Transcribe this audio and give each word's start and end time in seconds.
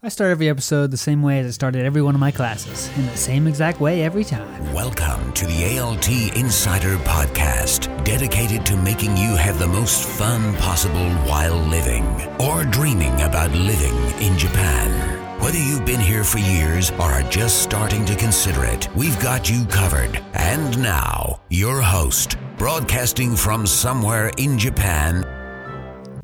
I 0.00 0.10
start 0.10 0.30
every 0.30 0.48
episode 0.48 0.92
the 0.92 0.96
same 0.96 1.24
way 1.24 1.40
as 1.40 1.46
I 1.46 1.50
started 1.50 1.84
every 1.84 2.02
one 2.02 2.14
of 2.14 2.20
my 2.20 2.30
classes, 2.30 2.88
in 2.96 3.06
the 3.06 3.16
same 3.16 3.48
exact 3.48 3.80
way 3.80 4.04
every 4.04 4.22
time. 4.22 4.72
Welcome 4.72 5.32
to 5.32 5.44
the 5.44 5.76
ALT 5.80 6.08
Insider 6.36 6.98
Podcast, 6.98 8.04
dedicated 8.04 8.64
to 8.66 8.76
making 8.76 9.16
you 9.16 9.34
have 9.34 9.58
the 9.58 9.66
most 9.66 10.04
fun 10.08 10.54
possible 10.58 11.10
while 11.26 11.56
living 11.56 12.04
or 12.38 12.64
dreaming 12.64 13.12
about 13.22 13.50
living 13.50 13.96
in 14.24 14.38
Japan. 14.38 15.40
Whether 15.40 15.58
you've 15.58 15.84
been 15.84 15.98
here 15.98 16.22
for 16.22 16.38
years 16.38 16.92
or 16.92 17.10
are 17.10 17.24
just 17.24 17.60
starting 17.60 18.04
to 18.04 18.14
consider 18.14 18.64
it, 18.66 18.88
we've 18.94 19.18
got 19.18 19.50
you 19.50 19.64
covered. 19.64 20.22
And 20.34 20.80
now, 20.80 21.40
your 21.50 21.82
host, 21.82 22.36
broadcasting 22.56 23.34
from 23.34 23.66
somewhere 23.66 24.30
in 24.36 24.60
Japan, 24.60 25.24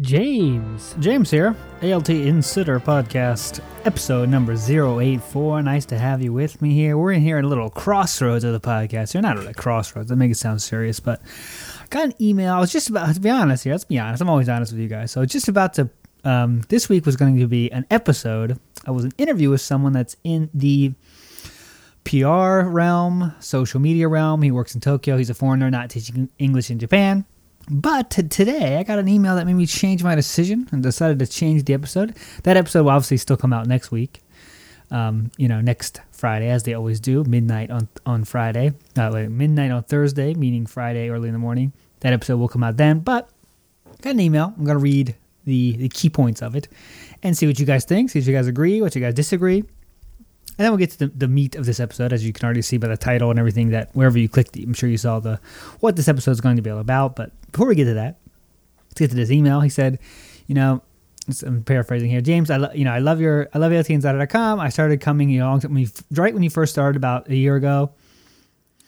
James. 0.01 0.95
James 0.99 1.31
here, 1.31 1.57
ALT 1.85 2.09
Insider 2.09 2.80
Podcast, 2.80 3.61
episode 3.85 4.30
number 4.30 4.55
084. 4.55 5.61
Nice 5.61 5.85
to 5.86 5.99
have 5.99 6.22
you 6.22 6.32
with 6.32 6.63
me 6.63 6.72
here. 6.72 6.96
We're 6.96 7.13
in 7.13 7.21
here 7.21 7.36
at 7.36 7.45
a 7.45 7.46
little 7.46 7.68
crossroads 7.68 8.43
of 8.43 8.54
the 8.54 8.61
podcast. 8.61 9.13
You're 9.13 9.22
not 9.22 9.39
at 9.39 9.46
a 9.46 9.53
crossroads, 9.53 10.09
that 10.09 10.17
makes 10.17 10.39
it 10.39 10.40
sound 10.40 10.62
serious, 10.62 10.99
but 10.99 11.21
I 11.82 11.86
got 11.90 12.07
an 12.07 12.14
email. 12.18 12.54
I 12.54 12.59
was 12.59 12.73
just 12.73 12.89
about 12.89 13.14
to 13.14 13.21
be 13.21 13.29
honest 13.29 13.64
here. 13.64 13.75
Let's 13.75 13.85
be 13.85 13.99
honest. 13.99 14.23
I'm 14.23 14.31
always 14.31 14.49
honest 14.49 14.73
with 14.73 14.81
you 14.81 14.89
guys. 14.89 15.11
So, 15.11 15.26
just 15.26 15.49
about 15.49 15.75
to. 15.75 15.90
Um, 16.25 16.62
this 16.71 16.89
week 16.89 17.04
was 17.04 17.17
going 17.17 17.39
to 17.39 17.46
be 17.46 17.71
an 17.71 17.85
episode. 17.90 18.59
I 18.87 18.90
was 18.90 19.04
an 19.04 19.12
interview 19.18 19.51
with 19.51 19.61
someone 19.61 19.93
that's 19.93 20.17
in 20.25 20.48
the 20.54 20.95
PR 22.04 22.61
realm, 22.62 23.35
social 23.40 23.79
media 23.79 24.09
realm. 24.09 24.40
He 24.40 24.51
works 24.51 24.75
in 24.75 24.81
Tokyo. 24.81 25.18
He's 25.18 25.29
a 25.29 25.35
foreigner, 25.35 25.71
not 25.71 25.90
teaching 25.90 26.31
English 26.39 26.71
in 26.71 26.79
Japan. 26.79 27.26
But 27.71 28.11
today, 28.11 28.77
I 28.77 28.82
got 28.82 28.99
an 28.99 29.09
email 29.09 29.36
that 29.36 29.46
made 29.46 29.54
me 29.54 29.67
change 29.67 30.04
my 30.04 30.14
decision 30.14 30.68
and 30.71 30.82
decided 30.82 31.18
to 31.21 31.27
change 31.27 31.64
the 31.64 31.75
episode. 31.75 32.17
That 32.42 32.56
episode 32.56 32.84
will 32.84 32.91
obviously 32.91 33.17
still 33.17 33.37
come 33.37 33.53
out 33.53 33.67
next 33.67 33.91
week. 33.91 34.20
Um, 34.91 35.31
you 35.39 35.48
know, 35.48 35.61
next 35.61 36.03
Friday, 36.12 36.48
as 36.48 36.64
they 36.64 36.75
always 36.75 37.00
do, 37.00 37.25
midnight 37.25 37.70
on 37.70 37.89
on 38.05 38.25
Friday. 38.25 38.73
Uh, 38.97 39.11
wait, 39.12 39.31
midnight 39.31 39.70
on 39.70 39.83
Thursday, 39.85 40.35
meaning 40.35 40.67
Friday 40.67 41.09
early 41.09 41.29
in 41.29 41.33
the 41.33 41.39
morning. 41.39 41.73
That 42.01 42.12
episode 42.12 42.37
will 42.37 42.48
come 42.48 42.62
out 42.62 42.77
then. 42.77 43.01
But 43.01 43.31
got 44.03 44.11
an 44.11 44.20
email. 44.20 44.53
I'm 44.57 44.65
gonna 44.65 44.79
read 44.79 45.15
the 45.45 45.77
the 45.77 45.89
key 45.89 46.11
points 46.11 46.42
of 46.42 46.55
it 46.55 46.69
and 47.23 47.37
see 47.37 47.47
what 47.47 47.59
you 47.59 47.65
guys 47.65 47.87
think. 47.87 48.11
See 48.11 48.19
if 48.19 48.27
you 48.27 48.35
guys 48.35 48.47
agree, 48.47 48.83
what 48.83 48.95
you 48.95 49.01
guys 49.01 49.15
disagree. 49.15 49.65
And 50.57 50.65
then 50.65 50.71
we'll 50.71 50.79
get 50.79 50.91
to 50.93 50.99
the, 50.99 51.07
the 51.09 51.29
meat 51.29 51.57
of 51.57 51.67
this 51.67 51.81
episode, 51.81 52.13
as 52.13 52.25
you 52.25 52.33
can 52.33 52.45
already 52.45 52.63
see 52.63 52.77
by 52.77 52.87
the 52.87 52.97
title 52.97 53.31
and 53.31 53.39
everything 53.39 53.71
that 53.71 53.91
wherever 53.95 54.19
you 54.19 54.29
clicked, 54.29 54.57
I'm 54.57 54.75
sure 54.75 54.89
you 54.89 54.97
saw 54.97 55.19
the 55.19 55.41
what 55.81 55.97
this 55.97 56.07
episode 56.07 56.31
is 56.31 56.41
going 56.41 56.57
to 56.57 56.63
be 56.63 56.71
all 56.71 56.79
about. 56.79 57.17
But 57.17 57.33
before 57.51 57.67
we 57.67 57.75
get 57.75 57.87
to 57.87 57.95
that, 57.95 58.19
let's 58.89 59.01
get 59.01 59.11
to 59.11 59.17
this 59.17 59.33
email. 59.33 59.61
He 59.61 59.69
said, 59.69 59.99
you 60.47 60.55
know, 60.55 60.83
I'm 61.45 61.65
paraphrasing 61.65 62.09
here. 62.11 62.21
James, 62.21 62.51
I 62.51 62.59
lo- 62.59 62.71
you 62.75 62.85
know 62.85 62.93
I 62.93 62.99
love 62.99 63.21
your 63.21 63.49
I 63.53 63.59
love 63.59 63.73
ALTinsider.com. 63.73 64.61
I 64.61 64.69
started 64.69 65.01
coming 65.01 65.29
you 65.29 65.41
know 65.41 65.59
right 66.13 66.35
when 66.35 66.43
you 66.43 66.51
first 66.51 66.73
started 66.73 66.97
about 66.97 67.29
a 67.29 67.37
year 67.37 67.57
ago. 67.57 67.93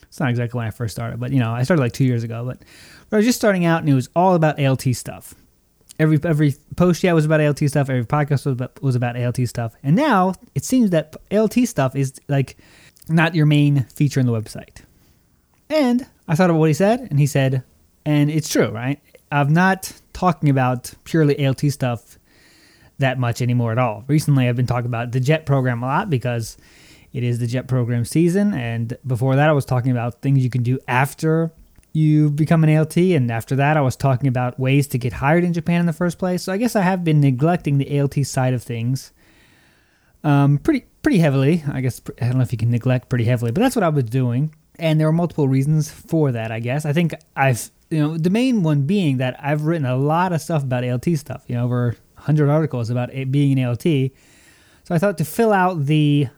It's 0.02 0.20
not 0.20 0.30
exactly 0.30 0.58
when 0.58 0.66
I 0.66 0.70
first 0.70 0.94
started, 0.94 1.18
but 1.18 1.32
you 1.32 1.40
know 1.40 1.50
I 1.52 1.62
started 1.62 1.82
like 1.82 1.92
two 1.92 2.04
years 2.04 2.22
ago. 2.22 2.44
But 2.44 2.62
I 3.12 3.16
was 3.16 3.26
just 3.26 3.38
starting 3.38 3.64
out, 3.64 3.80
and 3.80 3.88
it 3.88 3.94
was 3.94 4.08
all 4.14 4.34
about 4.34 4.60
ALT 4.60 4.82
stuff 4.94 5.34
every 5.98 6.18
every 6.24 6.54
post 6.76 7.02
yeah 7.02 7.12
was 7.12 7.24
about 7.24 7.40
ALT 7.40 7.58
stuff. 7.58 7.90
Every 7.90 8.04
podcast 8.04 8.46
was 8.46 8.54
about, 8.54 8.82
was 8.82 8.94
about 8.94 9.16
ALT 9.16 9.36
stuff. 9.48 9.74
And 9.82 9.96
now 9.96 10.34
it 10.54 10.64
seems 10.64 10.90
that 10.90 11.16
ALT 11.30 11.54
stuff 11.54 11.96
is 11.96 12.14
like 12.28 12.56
not 13.08 13.34
your 13.34 13.46
main 13.46 13.84
feature 13.84 14.20
in 14.20 14.26
the 14.26 14.32
website. 14.32 14.82
And 15.68 16.06
I 16.28 16.34
thought 16.34 16.50
about 16.50 16.58
what 16.58 16.68
he 16.68 16.74
said, 16.74 17.08
and 17.10 17.18
he 17.18 17.26
said, 17.26 17.64
and 18.04 18.30
it's 18.30 18.48
true, 18.48 18.68
right? 18.68 19.00
I'm 19.32 19.52
not 19.52 19.92
talking 20.12 20.48
about 20.48 20.92
purely 21.04 21.44
ALT 21.44 21.60
stuff 21.60 22.18
that 22.98 23.18
much 23.18 23.42
anymore 23.42 23.72
at 23.72 23.78
all. 23.78 24.04
Recently, 24.06 24.48
I've 24.48 24.56
been 24.56 24.66
talking 24.66 24.86
about 24.86 25.12
the 25.12 25.20
JET 25.20 25.44
program 25.44 25.82
a 25.82 25.86
lot 25.86 26.10
because 26.10 26.56
it 27.12 27.22
is 27.22 27.38
the 27.38 27.46
JET 27.46 27.68
program 27.68 28.04
season. 28.04 28.54
And 28.54 28.96
before 29.06 29.36
that, 29.36 29.48
I 29.48 29.52
was 29.52 29.64
talking 29.64 29.90
about 29.90 30.22
things 30.22 30.42
you 30.42 30.50
can 30.50 30.62
do 30.62 30.78
after 30.86 31.52
you 31.96 32.28
become 32.28 32.62
an 32.62 32.76
ALT. 32.76 32.96
And 32.98 33.30
after 33.30 33.56
that, 33.56 33.78
I 33.78 33.80
was 33.80 33.96
talking 33.96 34.28
about 34.28 34.60
ways 34.60 34.86
to 34.88 34.98
get 34.98 35.14
hired 35.14 35.44
in 35.44 35.54
Japan 35.54 35.80
in 35.80 35.86
the 35.86 35.94
first 35.94 36.18
place. 36.18 36.42
So 36.42 36.52
I 36.52 36.58
guess 36.58 36.76
I 36.76 36.82
have 36.82 37.04
been 37.04 37.20
neglecting 37.20 37.78
the 37.78 37.98
ALT 37.98 38.14
side 38.26 38.52
of 38.52 38.62
things 38.62 39.12
um, 40.22 40.58
pretty 40.58 40.84
pretty 41.00 41.18
heavily. 41.18 41.64
I 41.72 41.80
guess 41.80 42.02
I 42.20 42.26
don't 42.26 42.36
know 42.36 42.42
if 42.42 42.52
you 42.52 42.58
can 42.58 42.70
neglect 42.70 43.08
pretty 43.08 43.24
heavily, 43.24 43.50
but 43.50 43.62
that's 43.62 43.74
what 43.74 43.82
I 43.82 43.88
was 43.88 44.04
doing. 44.04 44.54
And 44.78 45.00
there 45.00 45.06
were 45.06 45.12
multiple 45.12 45.48
reasons 45.48 45.90
for 45.90 46.32
that. 46.32 46.52
I 46.52 46.60
guess 46.60 46.84
I 46.84 46.92
think 46.92 47.14
I've 47.34 47.70
you 47.88 48.00
know 48.00 48.18
the 48.18 48.28
main 48.28 48.62
one 48.62 48.82
being 48.82 49.16
that 49.16 49.42
I've 49.42 49.62
written 49.62 49.86
a 49.86 49.96
lot 49.96 50.34
of 50.34 50.42
stuff 50.42 50.64
about 50.64 50.84
ALT 50.84 51.06
stuff. 51.16 51.44
You 51.46 51.54
know, 51.54 51.64
over 51.64 51.96
100 52.16 52.50
articles 52.50 52.90
about 52.90 53.14
it 53.14 53.32
being 53.32 53.58
an 53.58 53.66
ALT. 53.66 53.82
So 53.82 54.94
I 54.94 54.98
thought 54.98 55.16
to 55.18 55.24
fill 55.24 55.52
out 55.52 55.86
the 55.86 56.28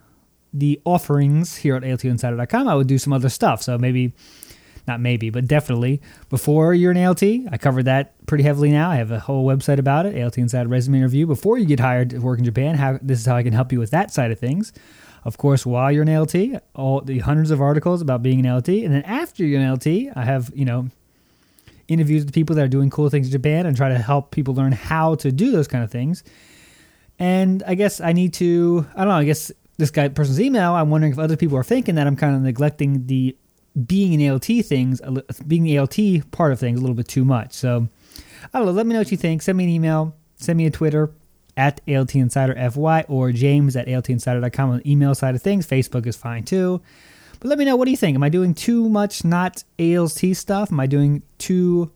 the 0.53 0.81
offerings 0.84 1.56
here 1.56 1.75
at 1.75 1.82
ALTinsider.com, 1.82 2.69
I 2.69 2.75
would 2.77 2.87
do 2.87 2.99
some 2.99 3.12
other 3.12 3.28
stuff. 3.28 3.62
So 3.62 3.77
maybe 3.77 4.12
not 4.88 5.00
maybe, 5.00 5.31
but 5.31 5.47
definitely 5.47 6.00
before 6.28 6.75
you're 6.75 6.91
an 6.91 7.04
ALT. 7.04 7.22
I 7.22 7.59
covered 7.59 7.84
that 7.84 8.26
pretty 8.26 8.44
heavily 8.44 8.71
now. 8.71 8.91
I 8.91 8.97
have 8.97 9.10
a 9.10 9.21
whole 9.21 9.47
website 9.47 9.78
about 9.78 10.06
it, 10.06 10.21
ALT 10.21 10.38
Inside 10.38 10.69
Resume 10.69 11.03
Review. 11.03 11.26
Before 11.26 11.59
you 11.59 11.66
get 11.66 11.81
hired 11.81 12.10
to 12.10 12.19
work 12.19 12.38
in 12.38 12.44
Japan, 12.44 12.75
how 12.75 12.99
this 13.00 13.21
is 13.21 13.26
how 13.26 13.37
I 13.37 13.43
can 13.43 13.53
help 13.53 13.71
you 13.71 13.78
with 13.78 13.91
that 13.91 14.10
side 14.10 14.32
of 14.32 14.38
things. 14.38 14.72
Of 15.25 15.37
course, 15.37 15.66
while 15.66 15.93
you're 15.93 16.03
an 16.03 16.15
ALT, 16.15 16.34
all 16.75 17.00
the 17.00 17.19
hundreds 17.19 17.50
of 17.50 17.60
articles 17.60 18.00
about 18.00 18.22
being 18.22 18.41
an 18.41 18.50
ALT, 18.50 18.69
and 18.69 18.93
then 18.93 19.03
after 19.03 19.44
you're 19.44 19.60
an 19.60 19.69
ALT, 19.69 19.87
I 19.87 20.25
have 20.25 20.50
you 20.54 20.65
know 20.65 20.88
interviews 21.88 22.25
with 22.25 22.34
people 22.34 22.55
that 22.56 22.65
are 22.65 22.69
doing 22.69 22.91
cool 22.91 23.09
things 23.09 23.26
in 23.26 23.32
Japan 23.32 23.66
and 23.66 23.76
try 23.76 23.88
to 23.88 23.99
help 23.99 24.31
people 24.31 24.55
learn 24.55 24.72
how 24.72 25.15
to 25.16 25.32
do 25.32 25.50
those 25.50 25.69
kind 25.69 25.82
of 25.82 25.91
things. 25.91 26.22
And 27.19 27.62
I 27.66 27.75
guess 27.75 28.00
I 28.00 28.12
need 28.12 28.34
to 28.34 28.87
I 28.94 29.00
don't 29.00 29.09
know. 29.09 29.19
I 29.19 29.25
guess 29.25 29.50
this 29.78 29.91
guy 29.91 30.09
person's 30.09 30.41
email. 30.41 30.75
I'm 30.75 30.91
wondering 30.91 31.12
if 31.12 31.19
other 31.19 31.37
people 31.37 31.56
are 31.56 31.65
thinking 31.65 31.94
that 31.97 32.06
I'm 32.06 32.16
kind 32.16 32.37
of 32.37 32.43
neglecting 32.43 33.06
the 33.06 33.37
being 33.87 34.21
an 34.21 34.31
ALT 34.31 34.45
things, 34.45 35.01
being 35.47 35.65
the 35.65 35.79
ALT 35.79 36.31
part 36.31 36.53
of 36.53 36.61
things 36.61 36.79
a 36.79 36.81
little 36.81 36.97
bit 36.97 37.09
too 37.09 37.25
much. 37.25 37.53
So 37.53 37.89
I 38.53 38.59
don't 38.59 38.67
know. 38.67 38.73
Let 38.73 38.87
me 38.87 38.93
know 38.93 39.01
what 39.01 39.11
you 39.11 39.17
think. 39.17 39.43
Send 39.43 39.59
me 39.59 39.65
an 39.65 39.71
email. 39.71 40.15
Send 40.37 40.56
me 40.56 40.67
a 40.67 40.71
Twitter 40.71 41.12
at 41.56 41.81
ALT 41.89 42.15
Insider 42.15 42.55
FY 42.71 43.05
or 43.09 43.33
James 43.33 43.75
at 43.77 43.89
ALTinsider.com 43.89 44.71
on 44.71 44.79
the 44.79 44.91
email 44.91 45.15
side 45.15 45.34
of 45.34 45.43
things. 45.43 45.67
Facebook 45.67 46.06
is 46.06 46.17
fine 46.17 46.45
too. 46.45 46.81
But 47.41 47.49
let 47.49 47.59
me 47.59 47.65
know 47.65 47.77
what 47.77 47.84
do 47.84 47.91
you 47.91 47.97
think? 47.97 48.15
Am 48.15 48.23
I 48.23 48.29
doing 48.29 48.55
too 48.55 48.89
much 48.89 49.25
not 49.25 49.65
ALT 49.79 50.19
stuff? 50.35 50.73
Am 50.73 50.81
I 50.81 50.87
doing 50.87 51.23
too 51.39 51.91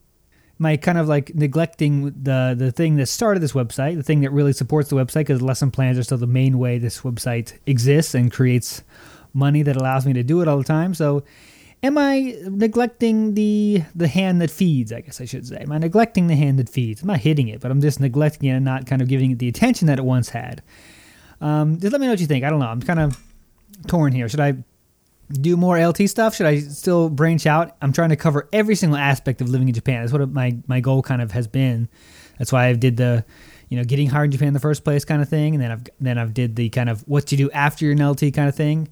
am 0.63 0.67
I 0.67 0.77
kind 0.77 0.99
of 0.99 1.09
like 1.09 1.35
neglecting 1.35 2.05
the 2.23 2.55
the 2.57 2.71
thing 2.71 2.97
that 2.97 3.07
started 3.07 3.41
this 3.41 3.53
website, 3.53 3.97
the 3.97 4.03
thing 4.03 4.21
that 4.21 4.31
really 4.31 4.53
supports 4.53 4.91
the 4.91 4.97
website 4.97 5.27
because 5.27 5.43
lesson 5.43 5.71
plans 5.71 5.99
are 5.99 6.05
still 6.05 6.19
the 6.19 6.27
main 6.27 6.59
way 6.59 6.79
this 6.79 7.01
website 7.01 7.59
exists 7.67 8.15
and 8.15 8.33
creates 8.33 8.83
money 9.35 9.63
that 9.63 9.77
allows 9.77 10.07
me 10.07 10.13
to 10.13 10.23
do 10.23 10.41
it 10.41 10.47
all 10.49 10.59
the 10.59 10.65
time. 10.65 10.95
So 10.95 11.25
am 11.83 11.99
I 11.99 12.37
neglecting 12.45 13.35
the 13.35 13.83
the 13.95 14.09
hand 14.09 14.41
that 14.41 14.51
feeds? 14.51 14.93
I 14.93 15.01
guess 15.01 15.21
I 15.21 15.25
should 15.25 15.47
say. 15.47 15.59
Am 15.59 15.73
I 15.73 15.79
neglecting 15.79 16.27
the 16.27 16.37
hand 16.37 16.59
that 16.59 16.69
feeds? 16.69 17.03
I'm 17.03 17.09
not 17.09 17.21
hitting 17.21 17.49
it, 17.49 17.61
but 17.61 17.71
I'm 17.71 17.81
just 17.81 18.01
neglecting 18.01 18.49
it 18.49 18.53
and 18.53 18.65
not 18.65 18.87
kind 18.87 19.03
of 19.03 19.09
giving 19.09 19.31
it 19.31 19.39
the 19.39 19.49
attention 19.49 19.87
that 19.89 19.99
it 19.99 20.05
once 20.05 20.31
had. 20.31 20.63
Um, 21.41 21.79
just 21.81 21.93
let 21.93 22.01
me 22.01 22.07
know 22.07 22.13
what 22.13 22.21
you 22.21 22.27
think. 22.27 22.45
I 22.45 22.51
don't 22.51 22.61
know. 22.61 22.67
I'm 22.67 22.81
kind 22.81 23.01
of 23.01 23.21
torn 23.89 24.13
here. 24.13 24.29
Should 24.29 24.41
I 24.41 24.55
do 25.33 25.57
more 25.57 25.85
LT 25.85 26.09
stuff? 26.09 26.35
Should 26.35 26.47
I 26.47 26.61
still 26.61 27.09
branch 27.09 27.47
out? 27.47 27.77
I'm 27.83 27.93
trying 27.93 28.11
to 28.11 28.17
cover 28.17 28.49
every 28.53 28.75
single 28.75 28.99
aspect 28.99 29.41
of 29.41 29.49
living 29.49 29.69
in 29.69 29.75
Japan. 29.75 30.03
That's 30.03 30.13
what 30.13 30.31
my 30.31 30.57
my 30.67 30.81
goal 30.81 31.03
kind 31.03 31.23
of 31.23 31.33
has 31.33 31.47
been. 31.47 31.89
That's 32.39 32.53
why 32.53 32.67
I 32.67 32.75
did 32.75 32.97
the 32.97 33.25
you 33.69 33.77
know 33.77 33.85
getting 33.85 34.09
hired 34.09 34.27
in 34.27 34.33
Japan 34.33 34.49
in 34.49 34.55
the 34.55 34.61
first 34.61 34.85
place 34.85 35.05
kind 35.05 35.23
of 35.23 35.29
thing, 35.29 35.55
and 35.55 35.63
then 35.63 35.73
I've 35.73 35.83
then 36.01 36.19
I've 36.19 36.35
did 36.35 36.57
the 36.57 36.69
kind 36.69 36.89
of 36.89 37.01
what 37.09 37.27
to 37.29 37.37
do 37.37 37.51
after 37.51 37.85
you're 37.85 37.95
an 37.95 38.09
LT 38.09 38.33
kind 38.35 38.49
of 38.49 38.55
thing. 38.55 38.89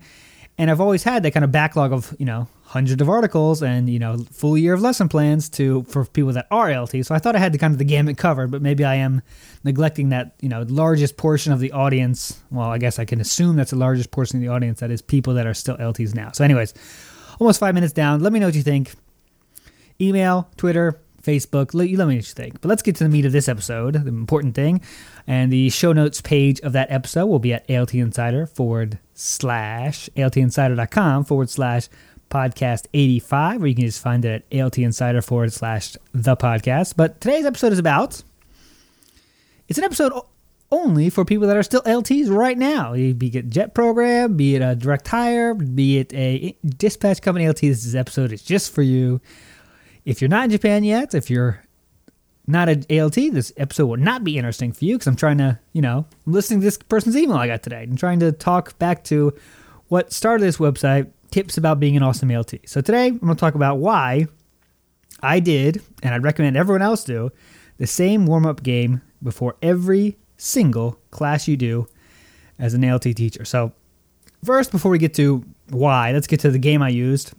And 0.59 0.71
I've 0.71 0.81
always 0.81 1.03
had 1.05 1.23
that 1.23 1.31
kind 1.31 1.45
of 1.45 1.53
backlog 1.53 1.93
of 1.93 2.15
you 2.19 2.27
know 2.27 2.49
hundreds 2.71 3.03
of 3.03 3.09
articles 3.09 3.65
and 3.65 3.91
you 3.91 3.99
know 3.99 4.17
full 4.31 4.57
year 4.57 4.75
of 4.75 4.81
lesson 4.81 5.09
plans 5.09 5.49
to 5.49 5.83
for 5.85 6.05
people 6.05 6.33
that 6.33 6.47
are 6.53 6.71
LT. 6.71 7.05
So 7.05 7.17
I 7.17 7.19
thought 7.19 7.35
I 7.35 7.41
had 7.41 7.53
the 7.53 7.59
kind 7.59 7.75
of 7.75 7.79
the 7.79 7.85
gamut 7.85 8.17
covered, 8.17 8.53
but 8.53 8.63
maybe 8.63 8.85
I 8.85 8.95
am 8.95 9.23
neglecting 9.65 10.11
that 10.11 10.37
you 10.41 10.49
know 10.49 10.63
largest 10.69 11.17
portion 11.17 11.53
of 11.53 11.59
the 11.59 11.73
audience. 11.73 12.41
Well, 12.51 12.69
I 12.69 12.79
guess 12.79 13.01
I 13.01 13.05
can 13.05 13.21
assume 13.21 13.57
that's 13.57 13.73
the 13.73 13.77
largest 13.77 14.13
portion 14.13 14.39
of 14.39 14.43
the 14.43 14.49
audience 14.49 14.79
that 14.81 14.93
is 14.93 15.03
people 15.03 15.35
that 15.35 15.49
are 15.49 15.55
still 15.55 15.77
LTs 15.79 16.15
now. 16.15 16.31
So, 16.31 16.45
anyways, 16.45 16.73
almost 17.41 17.59
five 17.59 17.75
minutes 17.75 17.93
down. 17.93 18.21
Let 18.21 18.33
me 18.33 18.39
know 18.39 18.47
what 18.47 18.55
you 18.55 18.63
think. 18.63 18.93
Email, 20.01 20.49
Twitter, 20.57 21.01
Facebook. 21.25 21.75
Let, 21.75 21.89
you 21.89 21.99
let 21.99 22.07
me 22.07 22.15
know 22.15 22.19
what 22.19 22.29
you 22.29 22.35
think. 22.35 22.61
But 22.61 22.69
let's 22.69 22.83
get 22.83 22.95
to 22.97 23.05
the 23.05 23.11
meat 23.11 23.27
of 23.27 23.33
this 23.33 23.49
episode, 23.49 23.95
the 23.95 24.09
important 24.09 24.55
thing. 24.55 24.81
And 25.27 25.53
the 25.53 25.71
show 25.71 25.93
notes 25.93 26.21
page 26.21 26.61
of 26.61 26.73
that 26.75 26.91
episode 26.91 27.27
will 27.27 27.41
be 27.41 27.53
at 27.53 27.69
ALT 27.69 27.95
Insider 27.95 28.47
forward 28.47 29.01
slash 29.13 30.09
ALTinsider.com 30.17 31.25
forward 31.25 31.51
slash 31.51 31.89
podcast 32.31 32.87
85, 32.95 33.63
or 33.63 33.67
you 33.67 33.75
can 33.75 33.85
just 33.85 34.03
find 34.03 34.25
it 34.25 34.47
at 34.51 34.61
ALT 34.61 34.79
Insider 34.79 35.21
forward 35.21 35.53
slash 35.53 35.97
the 36.15 36.37
podcast. 36.37 36.95
But 36.97 37.21
today's 37.21 37.45
episode 37.45 37.73
is 37.73 37.79
about 37.79 38.23
it's 39.69 39.79
an 39.79 39.85
episode 39.85 40.13
only 40.73 41.11
for 41.11 41.25
people 41.25 41.49
that 41.49 41.57
are 41.57 41.63
still 41.63 41.83
LTs 41.83 42.35
right 42.35 42.57
now. 42.57 42.93
Be 42.93 43.31
it 43.35 43.51
jet 43.51 43.75
program, 43.75 44.37
be 44.37 44.55
it 44.57 44.63
a 44.63 44.75
direct 44.75 45.09
hire, 45.09 45.55
be 45.55 45.99
it 45.99 46.13
a 46.15 46.57
dispatch 46.65 47.21
company 47.23 47.49
LT. 47.49 47.61
This 47.61 47.95
episode 47.95 48.33
is 48.33 48.43
just 48.43 48.73
for 48.73 48.83
you. 48.83 49.21
If 50.05 50.21
you're 50.21 50.29
not 50.31 50.45
in 50.45 50.51
Japan 50.51 50.85
yet, 50.85 51.15
if 51.15 51.29
you're 51.29 51.65
not 52.47 52.69
an 52.69 52.85
ALT, 52.91 53.15
this 53.15 53.53
episode 53.57 53.87
will 53.87 53.97
not 53.97 54.25
be 54.25 54.37
interesting 54.37 54.73
for 54.73 54.85
you 54.85 54.95
because 54.95 55.07
I'm 55.07 55.17
trying 55.17 55.39
to, 55.39 55.59
you 55.73 55.83
know, 55.83 56.07
I'm 56.27 56.33
listening 56.33 56.61
to 56.61 56.65
this 56.65 56.79
person's 56.79 57.17
email 57.17 57.37
I 57.37 57.47
got 57.47 57.63
today 57.63 57.83
and 57.83 57.99
trying 57.99 58.21
to 58.21 58.33
talk 58.33 58.79
back 58.79 59.05
to 59.05 59.35
what 59.89 60.13
started 60.13 60.45
this 60.45 60.59
website, 60.59 61.11
tips 61.31 61.57
about 61.57 61.81
being 61.81 61.97
an 61.97 62.03
awesome 62.03 62.31
ALT. 62.31 62.55
So 62.67 62.81
today 62.81 63.09
I'm 63.09 63.19
going 63.19 63.35
to 63.35 63.41
talk 63.41 63.55
about 63.55 63.79
why 63.79 64.27
I 65.23 65.41
did, 65.41 65.83
and 66.03 66.15
I'd 66.15 66.23
recommend 66.23 66.57
everyone 66.57 66.83
else 66.83 67.05
do, 67.05 67.31
the 67.79 67.87
same 67.87 68.27
warm 68.27 68.47
up 68.47 68.63
game 68.63 69.03
before 69.23 69.57
every 69.63 70.19
single 70.37 70.99
class 71.11 71.47
you 71.47 71.57
do 71.57 71.87
as 72.59 72.75
an 72.75 72.85
ALT 72.85 73.03
teacher. 73.03 73.45
So, 73.45 73.73
first, 74.45 74.71
before 74.71 74.91
we 74.91 74.99
get 74.99 75.15
to 75.15 75.45
why, 75.69 76.13
let's 76.13 76.27
get 76.27 76.41
to 76.41 76.51
the 76.51 76.59
game 76.59 76.83
I 76.83 76.89
used. 76.89 77.33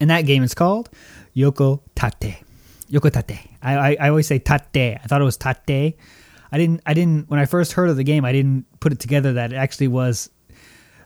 And 0.00 0.10
that 0.10 0.22
game 0.22 0.42
is 0.42 0.54
called 0.54 0.88
Yoko 1.36 1.80
Tate. 1.94 2.42
Yoko 2.90 3.12
Tate. 3.12 3.50
I, 3.62 3.76
I, 3.76 3.96
I 4.00 4.08
always 4.08 4.26
say 4.26 4.38
Tate. 4.38 4.98
I 5.02 5.06
thought 5.06 5.20
it 5.20 5.24
was 5.24 5.36
Tate. 5.36 5.96
I 6.52 6.58
didn't 6.58 6.80
I 6.84 6.94
didn't 6.94 7.30
when 7.30 7.38
I 7.38 7.44
first 7.44 7.72
heard 7.72 7.90
of 7.90 7.96
the 7.96 8.04
game 8.04 8.24
I 8.24 8.32
didn't 8.32 8.66
put 8.80 8.92
it 8.92 8.98
together 8.98 9.34
that 9.34 9.52
it 9.52 9.56
actually 9.56 9.88
was 9.88 10.30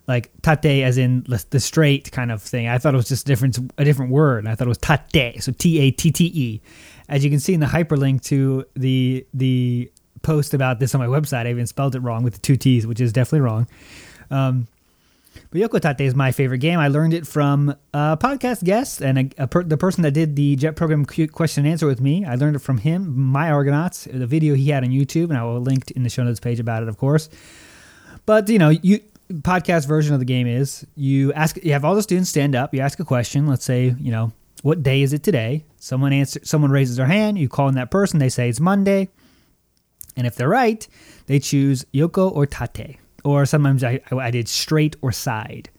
like 0.07 0.31
tate 0.43 0.85
as 0.85 0.99
in 0.99 1.25
the 1.51 1.61
straight 1.61 2.13
kind 2.13 2.31
of 2.31 2.43
thing. 2.43 2.69
I 2.69 2.79
thought 2.79 2.95
it 2.95 2.97
was 2.97 3.09
just 3.09 3.27
a 3.27 3.27
different 3.27 3.59
a 3.79 3.85
different 3.85 4.11
word. 4.11 4.47
I 4.47 4.55
thought 4.55 4.67
it 4.67 4.69
was 4.69 4.79
tate, 4.79 5.43
so 5.43 5.53
T 5.53 5.79
A 5.81 5.91
T 5.91 6.11
T 6.11 6.25
E. 6.35 6.61
As 7.09 7.25
you 7.25 7.31
can 7.31 7.41
see 7.41 7.55
in 7.55 7.61
the 7.61 7.67
hyperlink 7.67 8.23
to 8.25 8.65
the 8.75 9.27
the 9.33 9.91
post 10.23 10.55
about 10.55 10.81
this 10.81 10.95
on 10.95 11.01
my 11.01 11.07
website, 11.07 11.47
I 11.47 11.51
even 11.51 11.67
spelled 11.67 11.95
it 11.95 12.01
wrong 12.01 12.23
with 12.23 12.35
the 12.35 12.41
two 12.41 12.57
T's, 12.57 12.87
which 12.87 13.01
is 13.01 13.13
definitely 13.13 13.41
wrong. 13.41 13.67
Um, 14.31 14.67
but 15.51 15.61
Yoko 15.61 15.81
Tate 15.81 16.07
is 16.07 16.15
my 16.15 16.33
favorite 16.33 16.59
game. 16.59 16.79
I 16.79 16.89
learned 16.89 17.15
it 17.15 17.27
from 17.27 17.75
a 17.93 18.17
podcast 18.17 18.65
guest 18.65 19.01
and 19.01 19.19
a, 19.19 19.45
a 19.45 19.47
per, 19.47 19.63
the 19.63 19.77
person 19.77 20.03
that 20.03 20.13
did 20.13 20.37
the 20.37 20.57
Jet 20.57 20.77
Program 20.77 21.05
question 21.05 21.65
and 21.65 21.73
answer 21.73 21.87
with 21.87 22.01
me. 22.01 22.25
I 22.25 22.35
learned 22.37 22.57
it 22.57 22.61
from 22.61 22.79
him, 22.79 23.33
MyArgonauts, 23.33 24.17
the 24.17 24.27
video 24.27 24.55
he 24.55 24.71
had 24.71 24.85
on 24.85 24.91
YouTube, 24.91 25.31
and 25.31 25.39
I 25.39 25.45
will 25.45 25.61
link 25.61 25.91
in 25.93 26.03
the 26.03 26.11
show 26.11 26.25
notes 26.25 26.41
page 26.41 26.61
about 26.61 26.83
it, 26.83 26.89
of 26.89 26.99
course. 26.99 27.29
But 28.27 28.49
you 28.49 28.59
know, 28.59 28.71
you 28.71 29.01
podcast 29.33 29.87
version 29.87 30.15
of 30.15 30.21
the 30.21 30.27
game 30.27 30.47
is 30.47 30.87
you 30.95 31.33
ask 31.33 31.57
you 31.63 31.73
have 31.73 31.85
all 31.85 31.95
the 31.95 32.03
students 32.03 32.31
stand 32.31 32.55
up, 32.55 32.75
you 32.75 32.81
ask 32.81 32.99
a 33.01 33.05
question, 33.05 33.47
let's 33.47 33.65
say, 33.65 33.95
you 33.99 34.11
know, 34.11 34.33
what 34.63 34.83
day 34.83 35.03
is 35.03 35.13
it 35.13 35.23
today? 35.23 35.65
Someone 35.79 36.13
answer 36.13 36.41
someone 36.43 36.71
raises 36.71 36.97
their 36.97 37.07
hand, 37.07 37.39
you 37.39 37.49
call 37.49 37.69
in 37.69 37.75
that 37.75 37.91
person, 37.91 38.19
they 38.19 38.29
say 38.29 38.49
it's 38.49 38.61
Monday. 38.61 39.09
And 40.17 40.27
if 40.27 40.37
they're 40.37 40.49
right, 40.49 40.87
they 41.27 41.41
choose 41.41 41.85
Yoko 41.93 42.31
or 42.33 42.47
Tate. 42.47 42.99
Or 43.25 43.47
sometimes 43.47 43.83
I, 43.83 44.01
I 44.13 44.31
did 44.31 44.49
straight 44.49 44.97
or 45.03 45.11
side. 45.11 45.71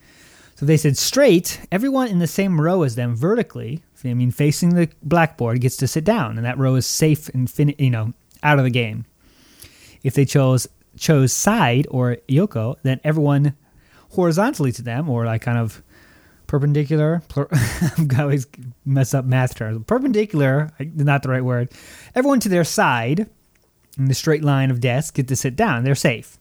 So 0.56 0.66
they 0.66 0.78
said 0.78 0.98
straight, 0.98 1.62
everyone 1.72 2.08
in 2.08 2.20
the 2.20 2.28
same 2.28 2.60
row 2.60 2.84
as 2.84 2.96
them 2.96 3.16
vertically, 3.16 3.84
I 4.04 4.14
mean 4.14 4.32
facing 4.32 4.76
the 4.76 4.90
blackboard, 5.04 5.62
gets 5.62 5.78
to 5.78 5.88
sit 5.88 6.04
down, 6.04 6.38
and 6.38 6.46
that 6.46 6.58
row 6.58 6.76
is 6.76 6.86
safe 6.86 7.30
and 7.30 7.50
fin- 7.50 7.76
you 7.78 7.90
know 7.90 8.14
out 8.44 8.60
of 8.60 8.64
the 8.64 8.70
game. 8.72 9.06
If 10.04 10.14
they 10.14 10.26
chose 10.26 10.68
chose 10.98 11.34
side 11.34 11.88
or 11.90 12.18
Yoko, 12.28 12.76
then 12.84 13.00
everyone 13.04 13.56
horizontally 14.12 14.72
to 14.74 14.82
them, 14.82 15.10
or 15.10 15.26
like 15.26 15.42
kind 15.42 15.58
of 15.58 15.84
perpendicular. 16.48 17.22
I 17.36 18.22
always 18.22 18.48
mess 18.86 19.14
up 19.14 19.26
math 19.26 19.56
terms. 19.56 19.84
Perpendicular, 19.86 20.72
not 20.80 21.24
the 21.24 21.30
right 21.30 21.44
word. 21.44 21.72
Everyone 22.14 22.40
to 22.42 22.50
their 22.50 22.64
side 22.64 23.30
in 23.98 24.06
the 24.06 24.14
straight 24.14 24.44
line 24.44 24.72
of 24.72 24.80
desks 24.80 25.12
get 25.12 25.28
to 25.30 25.36
sit 25.36 25.56
down. 25.56 25.84
They're 25.84 25.96
safe. 25.96 26.38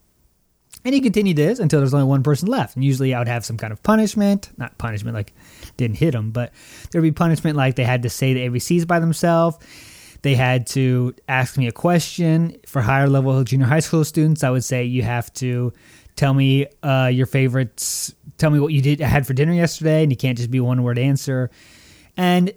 And 0.84 0.94
he 0.94 1.00
continued 1.00 1.36
this 1.36 1.58
until 1.58 1.80
there's 1.80 1.94
only 1.94 2.06
one 2.06 2.22
person 2.22 2.48
left. 2.48 2.76
And 2.76 2.84
usually 2.84 3.14
I 3.14 3.18
would 3.18 3.28
have 3.28 3.44
some 3.44 3.56
kind 3.56 3.72
of 3.72 3.82
punishment. 3.82 4.50
Not 4.58 4.76
punishment 4.76 5.14
like 5.14 5.32
didn't 5.76 5.96
hit 5.96 6.12
them, 6.12 6.30
but 6.30 6.52
there'd 6.90 7.02
be 7.02 7.12
punishment 7.12 7.56
like 7.56 7.76
they 7.76 7.84
had 7.84 8.02
to 8.02 8.10
say 8.10 8.34
the 8.34 8.48
ABCs 8.48 8.86
by 8.86 9.00
themselves 9.00 9.56
they 10.24 10.34
had 10.34 10.66
to 10.66 11.14
ask 11.28 11.58
me 11.58 11.68
a 11.68 11.72
question. 11.72 12.56
For 12.66 12.80
higher 12.80 13.08
level 13.08 13.44
junior 13.44 13.66
high 13.66 13.80
school 13.80 14.04
students, 14.04 14.42
I 14.42 14.48
would 14.48 14.64
say 14.64 14.84
you 14.84 15.02
have 15.02 15.30
to 15.34 15.70
tell 16.16 16.32
me 16.32 16.66
uh, 16.82 17.10
your 17.12 17.26
favorites, 17.26 18.14
tell 18.38 18.48
me 18.48 18.58
what 18.58 18.72
you 18.72 18.80
did 18.80 19.00
had 19.00 19.26
for 19.26 19.34
dinner 19.34 19.52
yesterday, 19.52 20.02
and 20.02 20.10
you 20.10 20.16
can't 20.16 20.38
just 20.38 20.50
be 20.50 20.60
one 20.60 20.82
word 20.82 20.98
answer. 20.98 21.50
And 22.16 22.54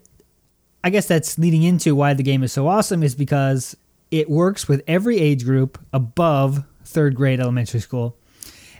I 0.82 0.92
guess 0.92 1.10
that's 1.10 1.38
leading 1.38 1.64
into 1.64 1.94
why 1.94 2.14
the 2.14 2.24
game 2.24 2.42
is 2.42 2.54
so 2.54 2.70
awesome 2.70 3.04
is 3.04 3.16
because 3.16 3.76
it 4.12 4.30
works 4.30 4.70
with 4.70 4.82
every 4.88 5.20
age 5.20 5.44
group 5.44 5.78
above 5.92 6.64
third 6.86 7.16
grade 7.16 7.42
elementary 7.42 7.82
school. 7.82 8.16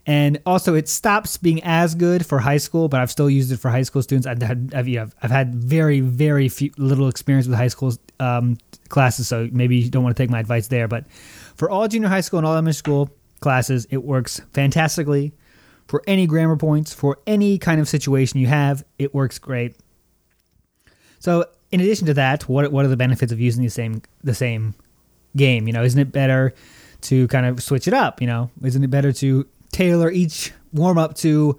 And 0.06 0.40
also, 0.46 0.76
it 0.76 0.88
stops 0.88 1.36
being 1.36 1.62
as 1.66 1.94
good 1.94 2.26
for 2.26 2.40
high 2.40 2.60
school, 2.60 2.88
but 2.88 3.02
I've 3.02 3.12
still 3.12 3.30
used 3.30 3.52
it 3.52 3.58
for 3.58 3.70
high 3.70 3.82
school 3.82 4.02
students. 4.02 4.26
I've 4.26 4.42
had, 4.42 4.72
I've, 4.74 4.88
I've 5.22 5.32
had 5.32 5.54
very, 5.54 6.00
very 6.00 6.48
few, 6.48 6.72
little 6.78 7.10
experience 7.10 7.46
with 7.46 7.58
high 7.58 7.68
school 7.68 7.94
um, 8.22 8.58
classes, 8.90 9.28
so 9.28 9.50
maybe 9.52 9.78
you 9.78 9.90
don't 9.90 10.04
want 10.04 10.16
to 10.16 10.22
take 10.22 10.30
my 10.30 10.40
advice 10.40 10.68
there. 10.68 10.88
But 10.88 11.10
for 11.56 11.70
all 11.70 11.88
junior 11.88 12.08
high 12.08 12.22
school 12.22 12.40
and 12.40 12.46
all 12.46 12.54
elementary 12.54 12.78
school 12.78 13.10
classes, 13.40 13.88
it 13.90 14.04
works 14.04 14.42
fantastically. 14.54 15.34
For 15.88 16.04
any 16.06 16.28
grammar 16.28 16.58
points, 16.58 16.94
for 16.94 17.20
any 17.26 17.58
kind 17.58 17.80
of 17.80 17.88
situation 17.88 18.40
you 18.40 18.48
have, 18.48 18.84
it 19.00 19.14
works 19.16 19.40
great. 19.40 19.78
So, 21.20 21.46
in 21.72 21.80
addition 21.80 22.08
to 22.08 22.14
that, 22.16 22.50
what 22.50 22.72
what 22.72 22.84
are 22.86 22.90
the 22.90 22.98
benefits 22.98 23.32
of 23.32 23.40
using 23.40 23.64
the 23.64 23.70
same 23.70 24.02
the 24.24 24.34
same 24.34 24.76
game? 25.36 25.66
You 25.66 25.74
know, 25.74 25.84
isn't 25.84 26.00
it 26.00 26.12
better 26.12 26.54
to 27.02 27.28
kind 27.30 27.46
of 27.46 27.64
switch 27.64 27.88
it 27.88 27.94
up? 27.94 28.20
You 28.22 28.28
know, 28.28 28.52
isn't 28.64 28.84
it 28.84 28.90
better 28.90 29.14
to 29.14 29.48
tailor 29.72 30.12
each 30.12 30.52
warm 30.74 30.98
up 30.98 31.16
to 31.16 31.58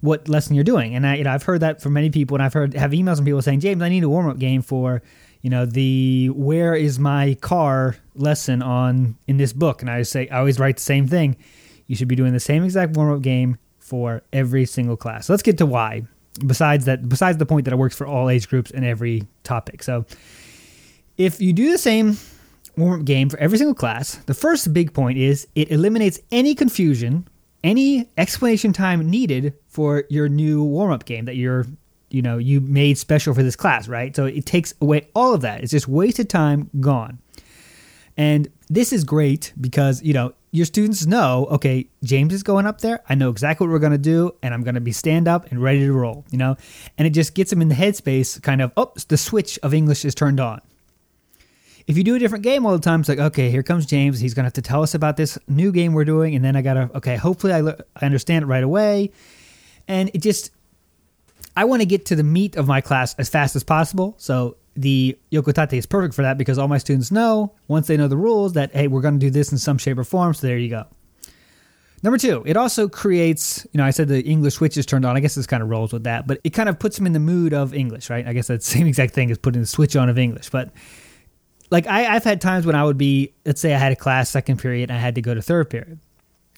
what 0.00 0.28
lesson 0.28 0.54
you're 0.54 0.64
doing. 0.64 0.94
And 0.94 1.06
I, 1.06 1.16
you 1.16 1.24
know, 1.24 1.30
I've 1.30 1.42
heard 1.42 1.60
that 1.60 1.82
from 1.82 1.92
many 1.92 2.10
people, 2.10 2.36
and 2.36 2.42
I've 2.42 2.52
heard 2.52 2.74
have 2.74 2.92
emails 2.92 3.16
from 3.16 3.24
people 3.24 3.42
saying, 3.42 3.60
James, 3.60 3.82
I 3.82 3.88
need 3.88 4.04
a 4.04 4.08
warm 4.08 4.28
up 4.28 4.38
game 4.38 4.62
for, 4.62 5.02
you 5.42 5.50
know, 5.50 5.66
the 5.66 6.30
where 6.30 6.74
is 6.74 6.98
my 6.98 7.34
car 7.40 7.96
lesson 8.14 8.62
on 8.62 9.16
in 9.26 9.36
this 9.36 9.52
book. 9.52 9.82
And 9.82 9.90
I 9.90 10.02
say, 10.02 10.28
I 10.28 10.38
always 10.38 10.58
write 10.58 10.76
the 10.76 10.82
same 10.82 11.06
thing. 11.06 11.36
You 11.86 11.96
should 11.96 12.08
be 12.08 12.16
doing 12.16 12.32
the 12.32 12.40
same 12.40 12.64
exact 12.64 12.96
warm 12.96 13.14
up 13.14 13.22
game 13.22 13.58
for 13.78 14.22
every 14.32 14.66
single 14.66 14.96
class. 14.96 15.26
So 15.26 15.32
let's 15.32 15.42
get 15.42 15.58
to 15.58 15.66
why. 15.66 16.02
Besides 16.46 16.84
that, 16.84 17.08
besides 17.08 17.38
the 17.38 17.46
point 17.46 17.64
that 17.64 17.72
it 17.72 17.78
works 17.78 17.96
for 17.96 18.06
all 18.06 18.28
age 18.28 18.48
groups 18.48 18.70
and 18.70 18.84
every 18.84 19.24
topic. 19.42 19.82
So 19.82 20.04
if 21.16 21.40
you 21.40 21.52
do 21.52 21.70
the 21.72 21.78
same 21.78 22.16
warm 22.76 23.00
up 23.00 23.06
game 23.06 23.28
for 23.28 23.38
every 23.38 23.58
single 23.58 23.74
class, 23.74 24.16
the 24.26 24.34
first 24.34 24.72
big 24.72 24.92
point 24.92 25.18
is 25.18 25.48
it 25.54 25.70
eliminates 25.70 26.20
any 26.30 26.54
confusion 26.54 27.26
any 27.64 28.08
explanation 28.16 28.72
time 28.72 29.10
needed 29.10 29.54
for 29.66 30.04
your 30.08 30.28
new 30.28 30.62
warm 30.62 30.92
up 30.92 31.04
game 31.04 31.24
that 31.24 31.36
you're 31.36 31.66
you 32.10 32.22
know 32.22 32.38
you 32.38 32.60
made 32.60 32.96
special 32.96 33.34
for 33.34 33.42
this 33.42 33.56
class 33.56 33.88
right 33.88 34.14
so 34.14 34.24
it 34.24 34.46
takes 34.46 34.74
away 34.80 35.08
all 35.14 35.34
of 35.34 35.40
that 35.40 35.62
it's 35.62 35.70
just 35.70 35.88
wasted 35.88 36.28
time 36.28 36.70
gone 36.80 37.18
and 38.16 38.48
this 38.68 38.92
is 38.92 39.04
great 39.04 39.52
because 39.60 40.02
you 40.02 40.12
know 40.12 40.32
your 40.50 40.64
students 40.64 41.06
know 41.06 41.46
okay 41.50 41.86
james 42.02 42.32
is 42.32 42.42
going 42.42 42.66
up 42.66 42.80
there 42.80 43.00
i 43.08 43.14
know 43.14 43.30
exactly 43.30 43.66
what 43.66 43.72
we're 43.72 43.78
going 43.78 43.92
to 43.92 43.98
do 43.98 44.34
and 44.42 44.54
i'm 44.54 44.62
going 44.62 44.74
to 44.74 44.80
be 44.80 44.92
stand 44.92 45.28
up 45.28 45.50
and 45.50 45.62
ready 45.62 45.80
to 45.80 45.92
roll 45.92 46.24
you 46.30 46.38
know 46.38 46.56
and 46.96 47.06
it 47.06 47.10
just 47.10 47.34
gets 47.34 47.50
them 47.50 47.60
in 47.60 47.68
the 47.68 47.74
headspace 47.74 48.40
kind 48.42 48.62
of 48.62 48.72
oh 48.76 48.92
the 49.08 49.16
switch 49.16 49.58
of 49.62 49.74
english 49.74 50.04
is 50.04 50.14
turned 50.14 50.40
on 50.40 50.60
if 51.88 51.96
you 51.96 52.04
do 52.04 52.14
a 52.14 52.18
different 52.18 52.44
game 52.44 52.66
all 52.66 52.72
the 52.72 52.78
time, 52.78 53.00
it's 53.00 53.08
like, 53.08 53.18
okay, 53.18 53.50
here 53.50 53.62
comes 53.62 53.86
James. 53.86 54.20
He's 54.20 54.34
going 54.34 54.44
to 54.44 54.48
have 54.48 54.52
to 54.52 54.62
tell 54.62 54.82
us 54.82 54.94
about 54.94 55.16
this 55.16 55.38
new 55.48 55.72
game 55.72 55.94
we're 55.94 56.04
doing. 56.04 56.34
And 56.34 56.44
then 56.44 56.54
I 56.54 56.60
got 56.60 56.74
to, 56.74 56.90
okay, 56.96 57.16
hopefully 57.16 57.54
I, 57.54 57.60
I 57.60 58.04
understand 58.04 58.42
it 58.42 58.46
right 58.46 58.62
away. 58.62 59.10
And 59.88 60.10
it 60.12 60.18
just, 60.20 60.50
I 61.58 61.64
want 61.64 61.82
to 61.82 61.86
get 61.86 62.06
to 62.06 62.14
the 62.14 62.22
meat 62.22 62.54
of 62.54 62.68
my 62.68 62.80
class 62.80 63.16
as 63.18 63.28
fast 63.28 63.56
as 63.56 63.64
possible. 63.64 64.14
So 64.18 64.56
the 64.74 65.18
Yokotate 65.32 65.72
is 65.72 65.86
perfect 65.86 66.14
for 66.14 66.22
that 66.22 66.38
because 66.38 66.56
all 66.56 66.68
my 66.68 66.78
students 66.78 67.10
know, 67.10 67.52
once 67.66 67.88
they 67.88 67.96
know 67.96 68.06
the 68.06 68.16
rules, 68.16 68.52
that, 68.52 68.72
hey, 68.72 68.86
we're 68.86 69.00
going 69.00 69.18
to 69.18 69.26
do 69.26 69.28
this 69.28 69.50
in 69.50 69.58
some 69.58 69.76
shape 69.76 69.98
or 69.98 70.04
form. 70.04 70.34
So 70.34 70.46
there 70.46 70.56
you 70.56 70.70
go. 70.70 70.86
Number 72.04 72.16
two, 72.16 72.44
it 72.46 72.56
also 72.56 72.88
creates, 72.88 73.66
you 73.72 73.78
know, 73.78 73.84
I 73.84 73.90
said 73.90 74.06
the 74.06 74.22
English 74.22 74.54
switch 74.54 74.76
is 74.76 74.86
turned 74.86 75.04
on. 75.04 75.16
I 75.16 75.20
guess 75.20 75.34
this 75.34 75.48
kind 75.48 75.60
of 75.60 75.68
rolls 75.68 75.92
with 75.92 76.04
that, 76.04 76.28
but 76.28 76.38
it 76.44 76.50
kind 76.50 76.68
of 76.68 76.78
puts 76.78 76.96
them 76.96 77.06
in 77.06 77.12
the 77.12 77.18
mood 77.18 77.52
of 77.52 77.74
English, 77.74 78.08
right? 78.08 78.24
I 78.24 78.34
guess 78.34 78.46
that's 78.46 78.64
the 78.72 78.78
same 78.78 78.86
exact 78.86 79.14
thing 79.14 79.28
as 79.32 79.38
putting 79.38 79.60
the 79.60 79.66
switch 79.66 79.96
on 79.96 80.08
of 80.08 80.16
English. 80.16 80.50
But 80.50 80.70
like 81.72 81.88
I, 81.88 82.14
I've 82.14 82.22
had 82.22 82.40
times 82.40 82.66
when 82.66 82.76
I 82.76 82.84
would 82.84 82.98
be, 82.98 83.34
let's 83.44 83.60
say 83.60 83.74
I 83.74 83.78
had 83.78 83.90
a 83.90 83.96
class 83.96 84.30
second 84.30 84.60
period 84.60 84.90
and 84.90 84.96
I 84.96 85.00
had 85.00 85.16
to 85.16 85.22
go 85.22 85.34
to 85.34 85.42
third 85.42 85.70
period, 85.70 85.98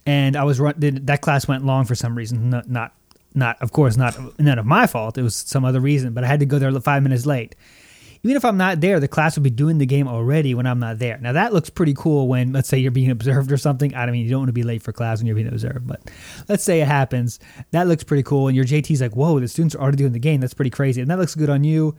and 0.05 0.37
I 0.37 0.45
was 0.45 0.61
run, 0.61 0.75
that 0.77 1.23
class 1.23 1.49
went 1.49 1.65
long 1.65 1.87
for 1.87 1.95
some 1.95 2.15
reason, 2.15 2.51
not 2.51 2.69
not 2.69 2.93
not 3.35 3.61
of 3.63 3.73
course 3.73 3.97
not 3.97 4.39
none 4.39 4.59
of 4.59 4.67
my 4.67 4.87
fault. 4.87 5.19
It 5.19 5.23
was 5.23 5.37
some 5.37 5.65
other 5.65 5.81
reason, 5.81 6.13
but 6.13 6.25
I 6.25 6.27
had 6.27 6.41
to 6.41 6.47
go 6.47 6.59
there 6.59 6.73
five 6.81 7.03
minutes 7.03 7.27
late. 7.27 7.55
Even 8.23 8.37
if 8.37 8.45
I'm 8.45 8.59
not 8.59 8.83
there, 8.83 9.01
the 9.01 9.09
class 9.09 9.37
will 9.37 9.45
be 9.45 9.51
doing 9.51 9.79
the 9.79 9.87
game 9.87 10.07
already 10.07 10.55
when 10.55 10.67
I'm 10.67 10.79
not 10.79 10.99
there. 10.99 11.17
Now 11.19 11.33
that 11.33 11.55
looks 11.55 11.71
pretty 11.71 11.95
cool 11.95 12.29
when 12.29 12.53
let's 12.53 12.69
say 12.69 12.79
you're 12.79 12.91
being 12.91 13.11
observed 13.11 13.51
or 13.51 13.57
something. 13.57 13.95
I 13.95 14.07
mean, 14.11 14.25
you 14.25 14.31
don't 14.31 14.41
want 14.41 14.49
to 14.49 14.53
be 14.53 14.63
late 14.63 14.83
for 14.83 14.93
class 14.93 15.19
when 15.19 15.27
you're 15.27 15.37
being 15.37 15.49
observed, 15.49 15.87
but 15.87 16.03
let's 16.49 16.63
say 16.63 16.81
it 16.81 16.87
happens. 16.87 17.39
That 17.71 17.89
looks 17.89 18.05
pretty 18.05 18.23
cool, 18.23 18.49
and 18.49 18.57
your 18.57 18.67
JT's 18.67 19.01
like, 19.01 19.17
"Whoa, 19.17 19.41
the 19.41 19.49
students 19.49 19.75
are 19.75 19.81
already 19.81 19.97
doing 19.97 20.13
the 20.13 20.19
game. 20.19 20.41
That's 20.41 20.55
pretty 20.55 20.71
crazy," 20.71 21.01
and 21.01 21.11
that 21.11 21.19
looks 21.19 21.35
good 21.35 21.51
on 21.51 21.65
you 21.65 21.97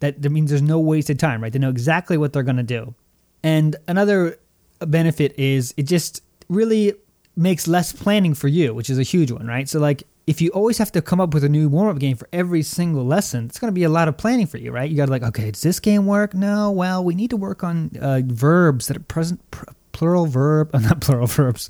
that, 0.00 0.20
that 0.22 0.30
means 0.30 0.50
there's 0.50 0.62
no 0.62 0.78
wasted 0.78 1.18
time, 1.18 1.42
right? 1.42 1.52
They 1.52 1.58
know 1.58 1.70
exactly 1.70 2.16
what 2.16 2.32
they're 2.32 2.42
going 2.42 2.56
to 2.56 2.62
do. 2.62 2.94
And 3.42 3.76
another 3.88 4.38
benefit 4.80 5.38
is 5.38 5.74
it 5.76 5.84
just 5.84 6.22
really 6.48 6.94
makes 7.36 7.66
less 7.66 7.92
planning 7.92 8.34
for 8.34 8.48
you, 8.48 8.74
which 8.74 8.90
is 8.90 8.98
a 8.98 9.02
huge 9.02 9.30
one, 9.30 9.46
right? 9.46 9.68
So 9.68 9.78
like 9.80 10.02
if 10.26 10.40
you 10.40 10.50
always 10.50 10.78
have 10.78 10.90
to 10.92 11.02
come 11.02 11.20
up 11.20 11.34
with 11.34 11.44
a 11.44 11.48
new 11.48 11.68
warm 11.68 11.88
up 11.88 11.98
game 11.98 12.16
for 12.16 12.28
every 12.32 12.62
single 12.62 13.04
lesson, 13.04 13.46
it's 13.46 13.58
going 13.58 13.70
to 13.70 13.74
be 13.74 13.82
a 13.82 13.88
lot 13.88 14.08
of 14.08 14.16
planning 14.16 14.46
for 14.46 14.58
you, 14.58 14.72
right? 14.72 14.90
You 14.90 14.96
got 14.96 15.06
to 15.06 15.10
like, 15.10 15.22
okay, 15.22 15.50
does 15.50 15.62
this 15.62 15.80
game 15.80 16.06
work? 16.06 16.34
No, 16.34 16.70
well, 16.70 17.04
we 17.04 17.14
need 17.14 17.30
to 17.30 17.36
work 17.36 17.62
on 17.62 17.90
uh, 18.00 18.22
verbs 18.24 18.86
that 18.88 18.96
are 18.96 19.00
present, 19.00 19.50
pr- 19.50 19.64
plural 19.92 20.26
verb, 20.26 20.70
uh, 20.74 20.78
not 20.80 21.00
plural 21.00 21.26
verbs. 21.26 21.68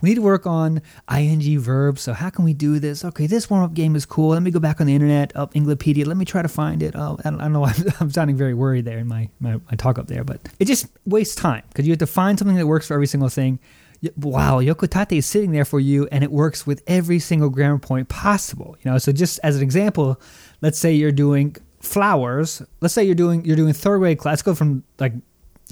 We 0.00 0.08
need 0.08 0.14
to 0.14 0.22
work 0.22 0.46
on 0.46 0.80
ing 1.14 1.58
verbs. 1.58 2.00
So 2.00 2.14
how 2.14 2.30
can 2.30 2.44
we 2.44 2.54
do 2.54 2.78
this? 2.78 3.04
Okay, 3.04 3.26
this 3.26 3.50
warm 3.50 3.64
up 3.64 3.74
game 3.74 3.94
is 3.94 4.06
cool. 4.06 4.30
Let 4.30 4.42
me 4.42 4.50
go 4.50 4.60
back 4.60 4.80
on 4.80 4.86
the 4.86 4.94
internet, 4.94 5.36
up 5.36 5.52
Englipedia. 5.52 6.06
Let 6.06 6.16
me 6.16 6.24
try 6.24 6.40
to 6.40 6.48
find 6.48 6.82
it. 6.82 6.94
Oh, 6.96 7.18
I 7.22 7.30
don't, 7.30 7.40
I 7.40 7.44
don't 7.44 7.52
know. 7.52 7.66
I'm, 7.66 7.84
I'm, 8.00 8.10
sounding 8.10 8.36
very 8.36 8.54
worried 8.54 8.86
there 8.86 8.98
in 8.98 9.08
my, 9.08 9.28
my, 9.40 9.60
my 9.70 9.76
talk 9.76 9.98
up 9.98 10.06
there, 10.06 10.24
but 10.24 10.40
it 10.58 10.64
just 10.64 10.86
wastes 11.04 11.34
time 11.34 11.64
because 11.68 11.86
you 11.86 11.92
have 11.92 11.98
to 11.98 12.06
find 12.06 12.38
something 12.38 12.56
that 12.56 12.66
works 12.66 12.86
for 12.86 12.94
every 12.94 13.06
single 13.06 13.28
thing 13.28 13.58
wow, 14.16 14.60
Yokotate 14.60 15.18
is 15.18 15.26
sitting 15.26 15.52
there 15.52 15.64
for 15.64 15.80
you 15.80 16.08
and 16.10 16.24
it 16.24 16.32
works 16.32 16.66
with 16.66 16.82
every 16.86 17.18
single 17.18 17.50
grammar 17.50 17.78
point 17.78 18.08
possible. 18.08 18.76
You 18.82 18.90
know, 18.90 18.98
so 18.98 19.12
just 19.12 19.38
as 19.42 19.56
an 19.56 19.62
example, 19.62 20.20
let's 20.62 20.78
say 20.78 20.92
you're 20.92 21.12
doing 21.12 21.56
flowers. 21.80 22.62
Let's 22.80 22.94
say 22.94 23.04
you're 23.04 23.14
doing 23.14 23.44
you're 23.44 23.56
doing 23.56 23.72
third 23.72 23.98
grade 23.98 24.18
class. 24.18 24.32
Let's 24.32 24.42
go 24.42 24.54
from 24.54 24.84
like 24.98 25.12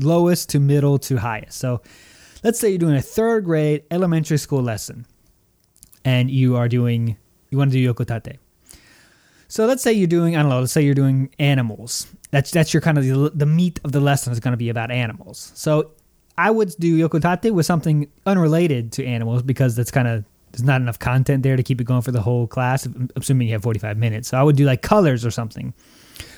lowest 0.01 0.51
to 0.51 0.61
middle 0.61 0.99
to 1.01 1.17
highest. 1.17 1.59
So 1.59 1.83
let's 2.45 2.59
say 2.59 2.69
you're 2.71 2.79
doing 2.79 2.97
a 2.97 3.03
third 3.03 3.45
grade 3.45 3.85
elementary 3.91 4.39
school 4.39 4.63
lesson 4.63 5.07
and 6.05 6.31
you 6.31 6.57
are 6.57 6.69
doing 6.69 7.17
you 7.51 7.59
want 7.59 7.73
to 7.73 7.79
do 7.79 7.95
Yokotate. 7.95 8.39
So 9.49 9.65
let's 9.65 9.83
say 9.83 9.93
you're 9.93 10.07
doing 10.07 10.37
I 10.37 10.43
don't 10.43 10.51
know, 10.51 10.61
let's 10.61 10.73
say 10.73 10.83
you're 10.83 10.95
doing 10.95 11.35
animals. 11.39 12.07
That's 12.31 12.51
that's 12.51 12.75
your 12.75 12.83
kind 12.83 12.99
of 12.99 13.05
the, 13.05 13.31
the 13.35 13.47
meat 13.47 13.81
of 13.85 13.93
the 13.93 14.01
lesson 14.01 14.33
is 14.33 14.41
going 14.41 14.53
to 14.53 14.59
be 14.59 14.69
about 14.69 14.91
animals. 14.91 15.53
So 15.55 15.93
I 16.39 16.53
would 16.53 16.73
do 16.79 16.97
yokotate 16.97 17.51
with 17.51 17.67
something 17.67 18.09
unrelated 18.25 18.93
to 18.93 19.05
animals 19.05 19.43
because 19.43 19.75
that's 19.75 19.91
kind 19.91 20.07
of 20.07 20.25
there's 20.53 20.63
not 20.63 20.81
enough 20.81 20.99
content 20.99 21.43
there 21.43 21.57
to 21.57 21.63
keep 21.65 21.81
it 21.81 21.85
going 21.85 22.01
for 22.01 22.13
the 22.13 22.23
whole 22.23 22.47
class. 22.47 22.89
Assuming 23.17 23.49
you 23.49 23.55
have 23.55 23.63
45 23.63 23.99
minutes, 23.99 24.29
so 24.29 24.39
I 24.39 24.43
would 24.45 24.57
do 24.57 24.65
like 24.65 24.81
colors 24.81 25.27
or 25.27 25.33
something. 25.33 25.75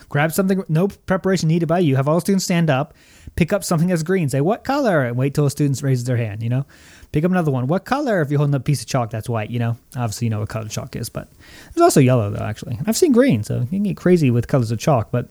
Grab 0.08 0.32
something, 0.32 0.64
no 0.68 0.88
preparation 0.88 1.48
needed 1.48 1.66
by 1.66 1.78
you. 1.78 1.94
Have 1.94 2.08
all 2.08 2.18
students 2.18 2.44
stand 2.44 2.68
up, 2.68 2.94
pick 3.36 3.52
up 3.52 3.62
something 3.62 3.86
that's 3.86 4.02
green, 4.02 4.28
say 4.28 4.40
what 4.40 4.64
color, 4.64 5.04
and 5.04 5.16
wait 5.16 5.34
till 5.34 5.46
a 5.46 5.50
student 5.50 5.80
raises 5.82 6.04
their 6.04 6.16
hand. 6.16 6.42
You 6.42 6.48
know, 6.48 6.66
pick 7.12 7.22
up 7.22 7.30
another 7.30 7.52
one. 7.52 7.68
What 7.68 7.84
color? 7.84 8.20
If 8.20 8.30
you're 8.30 8.38
holding 8.38 8.54
a 8.54 8.60
piece 8.60 8.80
of 8.80 8.88
chalk 8.88 9.10
that's 9.10 9.28
white, 9.28 9.50
you 9.50 9.60
know, 9.60 9.76
obviously 9.94 10.26
you 10.26 10.30
know 10.30 10.40
what 10.40 10.48
color 10.48 10.66
chalk 10.66 10.96
is, 10.96 11.10
but 11.10 11.28
there's 11.74 11.82
also 11.82 12.00
yellow 12.00 12.30
though. 12.30 12.44
Actually, 12.44 12.80
I've 12.86 12.96
seen 12.96 13.12
green, 13.12 13.44
so 13.44 13.60
you 13.60 13.66
can 13.66 13.82
get 13.82 13.98
crazy 13.98 14.30
with 14.30 14.48
colors 14.48 14.72
of 14.72 14.78
chalk, 14.78 15.10
but 15.12 15.28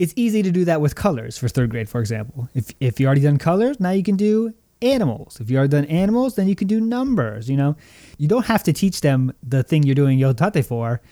it's 0.00 0.14
easy 0.16 0.42
to 0.42 0.50
do 0.50 0.64
that 0.64 0.80
with 0.80 0.94
colors 0.94 1.36
for 1.36 1.48
third 1.48 1.70
grade, 1.70 1.88
for 1.88 2.00
example. 2.00 2.48
If 2.54 2.72
if 2.80 2.98
you 2.98 3.06
already 3.06 3.20
done 3.20 3.36
colors, 3.36 3.78
now 3.78 3.90
you 3.90 4.02
can 4.02 4.16
do 4.16 4.54
animals. 4.80 5.38
If 5.40 5.50
you 5.50 5.58
already 5.58 5.70
done 5.70 5.84
animals, 5.84 6.36
then 6.36 6.48
you 6.48 6.56
can 6.56 6.66
do 6.66 6.80
numbers. 6.80 7.50
You 7.50 7.58
know, 7.58 7.76
you 8.16 8.26
don't 8.26 8.46
have 8.46 8.62
to 8.64 8.72
teach 8.72 9.02
them 9.02 9.32
the 9.46 9.62
thing 9.62 9.82
you're 9.82 9.94
doing 9.94 10.18
yotate 10.18 10.64
for 10.64 11.02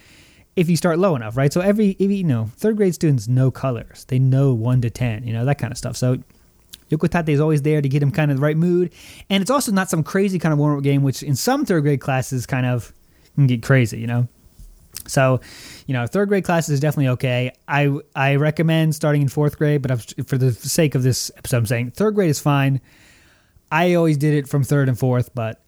if 0.57 0.71
you 0.71 0.77
start 0.77 0.99
low 0.99 1.15
enough, 1.15 1.37
right? 1.37 1.53
So 1.53 1.61
every 1.61 1.97
you 1.99 2.25
know 2.25 2.51
third 2.57 2.79
grade 2.79 2.95
students 2.95 3.29
know 3.29 3.51
colors. 3.51 4.07
They 4.09 4.19
know 4.19 4.55
one 4.55 4.81
to 4.81 4.91
ten. 4.91 5.23
You 5.23 5.35
know 5.35 5.45
that 5.45 5.59
kind 5.59 5.71
of 5.71 5.77
stuff. 5.77 5.97
So 5.97 6.17
Yokotate 6.91 7.29
is 7.29 7.41
always 7.41 7.61
there 7.63 7.83
to 7.83 7.89
get 7.89 8.01
them 8.01 8.11
kind 8.11 8.31
of 8.31 8.39
the 8.39 8.43
right 8.43 8.57
mood. 8.57 8.91
And 9.29 9.43
it's 9.43 9.51
also 9.51 9.71
not 9.71 9.91
some 9.91 10.03
crazy 10.03 10.39
kind 10.39 10.55
of 10.55 10.59
warm 10.59 10.79
up 10.79 10.83
game, 10.83 11.03
which 11.03 11.23
in 11.23 11.37
some 11.37 11.67
third 11.67 11.83
grade 11.83 12.01
classes 12.01 12.47
kind 12.47 12.65
of 12.65 12.95
can 13.35 13.47
get 13.47 13.63
crazy, 13.63 13.99
you 13.99 14.07
know? 14.07 14.29
So, 15.07 15.41
you 15.87 15.95
know, 15.95 16.07
third 16.07 16.29
grade 16.29 16.45
classes 16.45 16.75
is 16.75 16.81
definitely 16.81 17.09
okay. 17.09 17.53
I 17.67 17.91
I 18.15 18.37
recommend 18.37 18.95
starting 18.95 19.23
in 19.23 19.29
fourth 19.29 19.57
grade, 19.59 19.83
but 19.83 19.91
I've, 19.91 20.07
for 20.27 20.37
the 20.37 20.53
sake 20.53 20.95
of 20.95 21.03
this 21.03 21.31
episode, 21.37 21.59
I'm 21.59 21.67
saying 21.67 21.91
third 21.93 22.15
grade 22.15 22.31
is 22.31 22.41
fine. 22.41 22.81
I 23.71 23.95
always 23.95 24.17
did 24.17 24.35
it 24.35 24.49
from 24.49 24.65
third 24.65 24.89
and 24.89 24.99
fourth, 24.99 25.35
but 25.35 25.63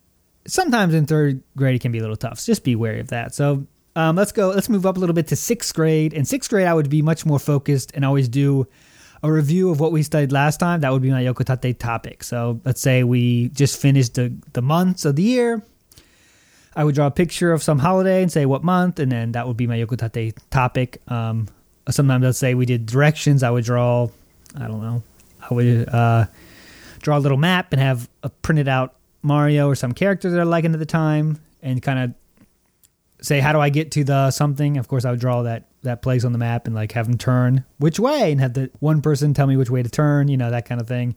sometimes 0.46 0.94
in 0.94 1.06
third 1.06 1.42
grade 1.56 1.74
it 1.74 1.80
can 1.80 1.92
be 1.92 1.98
a 1.98 2.02
little 2.02 2.16
tough. 2.16 2.38
So 2.38 2.52
just 2.52 2.64
be 2.64 2.76
wary 2.76 3.00
of 3.00 3.08
that. 3.08 3.34
So 3.34 3.66
um, 3.96 4.16
let's 4.16 4.32
go. 4.32 4.50
Let's 4.50 4.68
move 4.68 4.86
up 4.86 4.96
a 4.96 5.00
little 5.00 5.14
bit 5.14 5.28
to 5.28 5.36
sixth 5.36 5.74
grade. 5.74 6.12
In 6.12 6.24
sixth 6.24 6.50
grade, 6.50 6.66
I 6.66 6.74
would 6.74 6.90
be 6.90 7.02
much 7.02 7.26
more 7.26 7.38
focused 7.38 7.92
and 7.94 8.04
always 8.04 8.28
do 8.28 8.66
a 9.22 9.30
review 9.30 9.70
of 9.70 9.80
what 9.80 9.92
we 9.92 10.02
studied 10.02 10.32
last 10.32 10.58
time. 10.58 10.80
That 10.80 10.92
would 10.92 11.02
be 11.02 11.10
my 11.10 11.22
Yokotate 11.22 11.78
topic. 11.78 12.24
So 12.24 12.60
let's 12.64 12.80
say 12.80 13.04
we 13.04 13.48
just 13.48 13.80
finished 13.80 14.14
the 14.14 14.32
the 14.52 14.62
months 14.62 15.04
of 15.04 15.16
the 15.16 15.22
year 15.22 15.62
I 16.74 16.84
would 16.84 16.94
draw 16.94 17.06
a 17.06 17.10
picture 17.10 17.52
of 17.52 17.62
some 17.62 17.78
holiday 17.78 18.22
and 18.22 18.30
say 18.30 18.46
what 18.46 18.62
month, 18.62 18.98
and 18.98 19.10
then 19.10 19.32
that 19.32 19.46
would 19.46 19.56
be 19.56 19.66
my 19.66 19.76
Yokotate 19.76 20.36
topic. 20.50 21.00
Um, 21.08 21.48
sometimes 21.88 22.24
let's 22.24 22.38
say 22.38 22.54
we 22.54 22.66
did 22.66 22.86
directions. 22.86 23.42
I 23.42 23.50
would 23.50 23.64
draw, 23.64 24.08
I 24.56 24.68
don't 24.68 24.80
know, 24.80 25.02
I 25.50 25.54
would 25.54 25.88
uh, 25.88 26.26
draw 27.00 27.18
a 27.18 27.20
little 27.20 27.38
map 27.38 27.72
and 27.72 27.80
have 27.80 28.08
a 28.22 28.28
printed 28.28 28.68
out 28.68 28.94
Mario 29.22 29.68
or 29.68 29.74
some 29.74 29.92
character 29.92 30.30
that 30.30 30.40
I 30.40 30.44
liking 30.44 30.72
at 30.72 30.78
the 30.78 30.86
time, 30.86 31.40
and 31.62 31.82
kind 31.82 31.98
of 31.98 32.14
say 33.20 33.40
how 33.40 33.52
do 33.52 33.60
I 33.60 33.68
get 33.68 33.90
to 33.92 34.04
the 34.04 34.30
something. 34.30 34.76
Of 34.78 34.88
course, 34.88 35.04
I 35.04 35.10
would 35.10 35.20
draw 35.20 35.42
that 35.42 35.66
that 35.82 36.02
place 36.02 36.24
on 36.24 36.32
the 36.32 36.38
map 36.38 36.66
and 36.66 36.74
like 36.74 36.92
have 36.92 37.06
them 37.06 37.18
turn 37.18 37.64
which 37.78 37.98
way, 37.98 38.30
and 38.30 38.40
have 38.40 38.54
the 38.54 38.70
one 38.78 39.02
person 39.02 39.34
tell 39.34 39.46
me 39.46 39.56
which 39.56 39.70
way 39.70 39.82
to 39.82 39.90
turn. 39.90 40.28
You 40.28 40.36
know 40.36 40.50
that 40.50 40.66
kind 40.66 40.80
of 40.80 40.86
thing. 40.86 41.16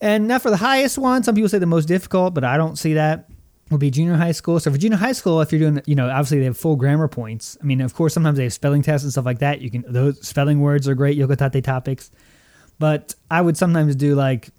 And 0.00 0.28
now 0.28 0.38
for 0.38 0.50
the 0.50 0.58
highest 0.58 0.98
one, 0.98 1.22
some 1.22 1.34
people 1.34 1.48
say 1.48 1.58
the 1.58 1.66
most 1.66 1.86
difficult, 1.86 2.34
but 2.34 2.44
I 2.44 2.58
don't 2.58 2.76
see 2.76 2.94
that 2.94 3.30
would 3.70 3.80
be 3.80 3.90
junior 3.90 4.14
high 4.14 4.32
school. 4.32 4.60
So 4.60 4.70
for 4.70 4.78
junior 4.78 4.96
high 4.96 5.12
school, 5.12 5.40
if 5.40 5.50
you're 5.50 5.58
doing, 5.58 5.82
you 5.86 5.94
know, 5.94 6.08
obviously 6.08 6.38
they 6.38 6.44
have 6.44 6.56
full 6.56 6.76
grammar 6.76 7.08
points. 7.08 7.56
I 7.60 7.64
mean, 7.64 7.80
of 7.80 7.94
course, 7.94 8.14
sometimes 8.14 8.36
they 8.36 8.44
have 8.44 8.52
spelling 8.52 8.82
tests 8.82 9.04
and 9.04 9.12
stuff 9.12 9.24
like 9.24 9.40
that. 9.40 9.60
You 9.60 9.70
can 9.70 9.84
those 9.88 10.26
spelling 10.26 10.60
words 10.60 10.88
are 10.88 10.94
great 10.94 11.18
yokotate 11.18 11.64
topics, 11.64 12.10
but 12.78 13.14
I 13.30 13.40
would 13.40 13.56
sometimes 13.56 13.96
do 13.96 14.14
like 14.14 14.50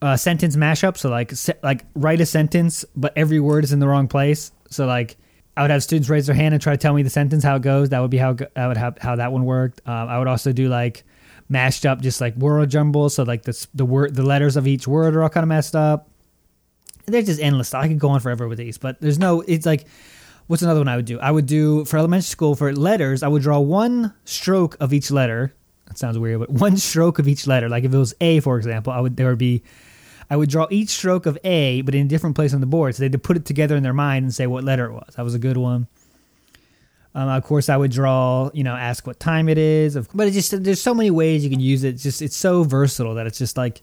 a 0.00 0.16
sentence 0.16 0.56
mashup. 0.56 0.96
So 0.96 1.10
like 1.10 1.32
like 1.62 1.84
write 1.94 2.20
a 2.20 2.26
sentence, 2.26 2.84
but 2.94 3.12
every 3.16 3.40
word 3.40 3.64
is 3.64 3.72
in 3.72 3.80
the 3.80 3.88
wrong 3.88 4.06
place. 4.06 4.52
So 4.70 4.86
like 4.86 5.16
I 5.56 5.62
would 5.62 5.72
have 5.72 5.82
students 5.82 6.08
raise 6.08 6.26
their 6.26 6.36
hand 6.36 6.54
and 6.54 6.62
try 6.62 6.74
to 6.74 6.78
tell 6.78 6.94
me 6.94 7.02
the 7.02 7.10
sentence 7.10 7.42
how 7.42 7.56
it 7.56 7.62
goes. 7.62 7.88
That 7.88 8.00
would 8.00 8.12
be 8.12 8.18
how 8.18 8.36
I 8.54 8.68
would 8.68 8.76
have 8.76 8.96
how 8.98 9.16
that 9.16 9.32
one 9.32 9.44
worked. 9.44 9.80
Um, 9.86 10.08
I 10.08 10.18
would 10.20 10.28
also 10.28 10.52
do 10.52 10.68
like 10.68 11.02
mashed 11.48 11.84
up, 11.84 12.00
just 12.00 12.20
like 12.20 12.36
word 12.36 12.70
jumble. 12.70 13.10
So 13.10 13.24
like 13.24 13.42
the 13.42 13.66
the 13.74 13.84
word 13.84 14.14
the 14.14 14.22
letters 14.22 14.56
of 14.56 14.68
each 14.68 14.86
word 14.86 15.16
are 15.16 15.24
all 15.24 15.28
kind 15.28 15.42
of 15.42 15.48
messed 15.48 15.74
up 15.74 16.09
they're 17.06 17.22
just 17.22 17.40
endless. 17.40 17.74
I 17.74 17.88
could 17.88 17.98
go 17.98 18.10
on 18.10 18.20
forever 18.20 18.48
with 18.48 18.58
these, 18.58 18.78
but 18.78 19.00
there's 19.00 19.18
no. 19.18 19.42
It's 19.42 19.66
like, 19.66 19.86
what's 20.46 20.62
another 20.62 20.80
one 20.80 20.88
I 20.88 20.96
would 20.96 21.04
do? 21.04 21.18
I 21.20 21.30
would 21.30 21.46
do 21.46 21.84
for 21.84 21.98
elementary 21.98 22.26
school 22.26 22.54
for 22.54 22.72
letters. 22.72 23.22
I 23.22 23.28
would 23.28 23.42
draw 23.42 23.58
one 23.58 24.14
stroke 24.24 24.76
of 24.80 24.92
each 24.92 25.10
letter. 25.10 25.54
That 25.86 25.98
sounds 25.98 26.18
weird, 26.18 26.40
but 26.40 26.50
one 26.50 26.76
stroke 26.76 27.18
of 27.18 27.26
each 27.26 27.46
letter. 27.46 27.68
Like 27.68 27.84
if 27.84 27.92
it 27.92 27.98
was 27.98 28.14
A, 28.20 28.40
for 28.40 28.56
example, 28.56 28.92
I 28.92 29.00
would 29.00 29.16
there 29.16 29.28
would 29.28 29.38
be. 29.38 29.62
I 30.32 30.36
would 30.36 30.48
draw 30.48 30.68
each 30.70 30.90
stroke 30.90 31.26
of 31.26 31.36
A, 31.42 31.82
but 31.82 31.92
in 31.92 32.06
a 32.06 32.08
different 32.08 32.36
place 32.36 32.54
on 32.54 32.60
the 32.60 32.66
board. 32.66 32.94
So 32.94 33.00
they 33.00 33.06
had 33.06 33.12
to 33.12 33.18
put 33.18 33.36
it 33.36 33.44
together 33.44 33.74
in 33.74 33.82
their 33.82 33.92
mind 33.92 34.22
and 34.22 34.32
say 34.32 34.46
what 34.46 34.62
letter 34.62 34.86
it 34.86 34.92
was. 34.92 35.14
That 35.16 35.24
was 35.24 35.34
a 35.34 35.40
good 35.40 35.56
one. 35.56 35.88
Um, 37.14 37.28
of 37.28 37.42
course, 37.42 37.68
I 37.68 37.76
would 37.76 37.90
draw, 37.90 38.50
you 38.54 38.62
know, 38.62 38.76
ask 38.76 39.06
what 39.06 39.18
time 39.18 39.48
it 39.48 39.58
is. 39.58 39.96
But 40.14 40.28
it 40.28 40.30
just 40.30 40.62
there's 40.62 40.80
so 40.80 40.94
many 40.94 41.10
ways 41.10 41.42
you 41.42 41.50
can 41.50 41.60
use 41.60 41.82
it. 41.82 41.94
It's 41.94 42.02
just 42.02 42.22
it's 42.22 42.36
so 42.36 42.62
versatile 42.62 43.14
that 43.14 43.26
it's 43.26 43.38
just 43.38 43.56
like 43.56 43.82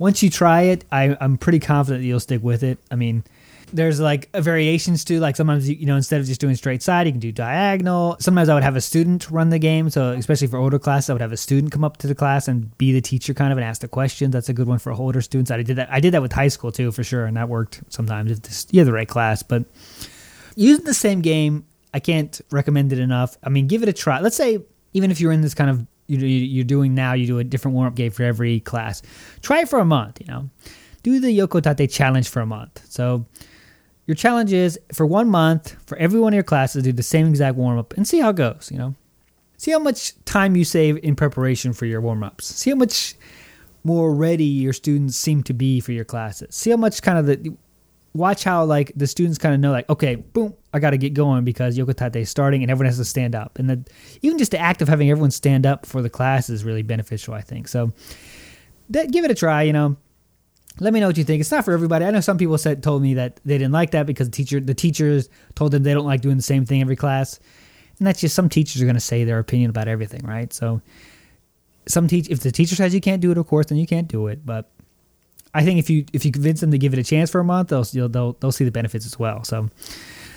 once 0.00 0.22
you 0.22 0.30
try 0.30 0.62
it, 0.62 0.84
I, 0.90 1.14
I'm 1.20 1.36
pretty 1.36 1.60
confident 1.60 2.02
that 2.02 2.06
you'll 2.06 2.20
stick 2.20 2.42
with 2.42 2.62
it. 2.62 2.78
I 2.90 2.96
mean, 2.96 3.22
there's 3.72 4.00
like 4.00 4.30
variations 4.32 5.04
to 5.04 5.20
like 5.20 5.36
sometimes 5.36 5.68
you 5.68 5.86
know 5.86 5.94
instead 5.94 6.20
of 6.20 6.26
just 6.26 6.40
doing 6.40 6.56
straight 6.56 6.82
side 6.82 7.06
you 7.06 7.12
can 7.12 7.20
do 7.20 7.30
diagonal. 7.30 8.16
Sometimes 8.18 8.48
i 8.48 8.54
would 8.54 8.64
have 8.64 8.74
a 8.74 8.80
student 8.80 9.30
run 9.30 9.50
the 9.50 9.60
game 9.60 9.88
so 9.88 10.10
especially 10.10 10.48
for 10.48 10.56
older 10.56 10.80
classes 10.80 11.08
i 11.08 11.12
would 11.12 11.22
have 11.22 11.30
a 11.30 11.36
student 11.36 11.70
come 11.70 11.84
up 11.84 11.98
to 11.98 12.08
the 12.08 12.14
class 12.16 12.48
and 12.48 12.76
be 12.78 12.90
the 12.90 13.00
teacher 13.00 13.32
kind 13.32 13.52
of 13.52 13.58
and 13.58 13.64
ask 13.64 13.80
the 13.80 13.86
questions. 13.86 14.32
That's 14.32 14.48
a 14.48 14.52
good 14.52 14.66
one 14.66 14.80
for 14.80 14.90
older 14.90 15.20
students. 15.20 15.52
I 15.52 15.62
did 15.62 15.76
that 15.76 15.92
i 15.92 16.00
did 16.00 16.14
that 16.14 16.22
with 16.22 16.32
high 16.32 16.48
school 16.48 16.72
too 16.72 16.90
for 16.90 17.04
sure 17.04 17.26
and 17.26 17.36
that 17.36 17.48
worked 17.48 17.80
sometimes. 17.90 18.32
If 18.32 18.72
you 18.72 18.80
have 18.80 18.86
the 18.86 18.92
right 18.92 19.06
class 19.06 19.44
but 19.44 19.64
using 20.56 20.84
the 20.84 20.94
same 20.94 21.20
game 21.20 21.64
i 21.94 22.00
can't 22.00 22.40
recommend 22.50 22.92
it 22.92 22.98
enough. 22.98 23.36
I 23.44 23.50
mean 23.50 23.68
give 23.68 23.84
it 23.84 23.88
a 23.88 23.92
try. 23.92 24.18
Let's 24.18 24.36
say 24.36 24.58
even 24.94 25.12
if 25.12 25.20
you're 25.20 25.30
in 25.30 25.42
this 25.42 25.54
kind 25.54 25.70
of 25.70 25.86
you're 26.18 26.64
doing 26.64 26.94
now, 26.94 27.12
you 27.12 27.26
do 27.26 27.38
a 27.38 27.44
different 27.44 27.74
warm 27.74 27.88
up 27.88 27.94
game 27.94 28.10
for 28.10 28.24
every 28.24 28.60
class. 28.60 29.02
Try 29.42 29.60
it 29.60 29.68
for 29.68 29.78
a 29.78 29.84
month, 29.84 30.20
you 30.20 30.26
know. 30.26 30.50
Do 31.02 31.20
the 31.20 31.36
Yokotate 31.36 31.90
challenge 31.90 32.28
for 32.28 32.40
a 32.40 32.46
month. 32.46 32.84
So 32.88 33.24
your 34.06 34.14
challenge 34.14 34.52
is 34.52 34.78
for 34.92 35.06
one 35.06 35.28
month, 35.28 35.76
for 35.86 35.96
every 35.98 36.20
one 36.20 36.32
of 36.32 36.34
your 36.34 36.42
classes, 36.42 36.82
do 36.82 36.92
the 36.92 37.02
same 37.02 37.28
exact 37.28 37.56
warm 37.56 37.78
up 37.78 37.94
and 37.96 38.06
see 38.06 38.20
how 38.20 38.30
it 38.30 38.36
goes, 38.36 38.68
you 38.70 38.78
know. 38.78 38.94
See 39.56 39.70
how 39.70 39.78
much 39.78 40.14
time 40.24 40.56
you 40.56 40.64
save 40.64 40.96
in 41.04 41.14
preparation 41.16 41.72
for 41.72 41.84
your 41.86 42.00
warm 42.00 42.22
ups. 42.22 42.46
See 42.46 42.70
how 42.70 42.76
much 42.76 43.14
more 43.84 44.14
ready 44.14 44.44
your 44.44 44.72
students 44.72 45.16
seem 45.16 45.42
to 45.44 45.52
be 45.52 45.80
for 45.80 45.92
your 45.92 46.04
classes. 46.04 46.54
See 46.54 46.70
how 46.70 46.76
much 46.76 47.02
kind 47.02 47.18
of 47.18 47.26
the 47.26 47.54
watch 48.12 48.42
how 48.42 48.64
like 48.64 48.92
the 48.96 49.06
students 49.06 49.38
kind 49.38 49.54
of 49.54 49.60
know 49.60 49.70
like 49.70 49.88
okay 49.88 50.16
boom 50.16 50.52
i 50.74 50.78
got 50.78 50.90
to 50.90 50.98
get 50.98 51.14
going 51.14 51.44
because 51.44 51.78
yokotate 51.78 52.16
is 52.16 52.28
starting 52.28 52.62
and 52.62 52.70
everyone 52.70 52.86
has 52.86 52.98
to 52.98 53.04
stand 53.04 53.34
up. 53.34 53.58
And 53.58 53.70
the, 53.70 53.84
even 54.22 54.38
just 54.38 54.50
the 54.50 54.58
act 54.58 54.82
of 54.82 54.88
having 54.88 55.10
everyone 55.10 55.30
stand 55.30 55.66
up 55.66 55.86
for 55.86 56.02
the 56.02 56.10
class 56.10 56.50
is 56.50 56.64
really 56.64 56.82
beneficial 56.82 57.34
i 57.34 57.40
think. 57.40 57.68
So 57.68 57.92
that, 58.90 59.12
give 59.12 59.24
it 59.24 59.30
a 59.30 59.34
try 59.34 59.62
you 59.62 59.72
know. 59.72 59.96
Let 60.78 60.94
me 60.94 61.00
know 61.00 61.08
what 61.08 61.18
you 61.18 61.24
think. 61.24 61.40
It's 61.40 61.50
not 61.50 61.64
for 61.64 61.72
everybody. 61.72 62.04
I 62.06 62.10
know 62.10 62.20
some 62.20 62.38
people 62.38 62.56
said 62.56 62.82
told 62.82 63.02
me 63.02 63.14
that 63.14 63.40
they 63.44 63.58
didn't 63.58 63.72
like 63.72 63.90
that 63.90 64.06
because 64.06 64.28
the 64.28 64.36
teacher 64.36 64.60
the 64.60 64.74
teachers 64.74 65.28
told 65.54 65.72
them 65.72 65.82
they 65.82 65.92
don't 65.92 66.06
like 66.06 66.20
doing 66.20 66.36
the 66.36 66.42
same 66.42 66.64
thing 66.64 66.80
every 66.80 66.96
class. 66.96 67.38
And 67.98 68.06
that's 68.06 68.20
just 68.20 68.34
some 68.34 68.48
teachers 68.48 68.80
are 68.80 68.86
going 68.86 68.94
to 68.94 69.00
say 69.00 69.24
their 69.24 69.38
opinion 69.38 69.70
about 69.70 69.88
everything 69.88 70.24
right? 70.24 70.52
So 70.52 70.80
some 71.86 72.08
teach 72.08 72.28
if 72.30 72.40
the 72.40 72.52
teacher 72.52 72.76
says 72.76 72.94
you 72.94 73.00
can't 73.00 73.20
do 73.20 73.30
it 73.30 73.38
of 73.38 73.46
course 73.46 73.66
then 73.66 73.78
you 73.78 73.86
can't 73.86 74.08
do 74.08 74.28
it. 74.28 74.46
But 74.46 74.70
I 75.52 75.64
think 75.64 75.78
if 75.78 75.90
you 75.90 76.04
if 76.12 76.24
you 76.24 76.30
convince 76.30 76.60
them 76.60 76.70
to 76.70 76.78
give 76.78 76.92
it 76.92 76.98
a 76.98 77.04
chance 77.04 77.30
for 77.30 77.40
a 77.40 77.44
month, 77.44 77.68
they'll 77.68 78.08
they'll 78.08 78.34
they'll 78.34 78.52
see 78.52 78.64
the 78.64 78.70
benefits 78.70 79.04
as 79.06 79.18
well. 79.18 79.44
So 79.44 79.68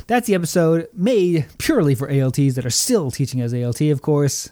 that's 0.08 0.28
the 0.28 0.36
episode 0.36 0.88
made 0.94 1.46
purely 1.58 1.96
for 1.96 2.10
ALTs 2.10 2.56
that 2.56 2.66
are 2.66 2.72
still 2.72 3.12
teaching 3.12 3.42
as 3.42 3.54
ALT, 3.54 3.82
of 3.82 4.02
course. 4.02 4.50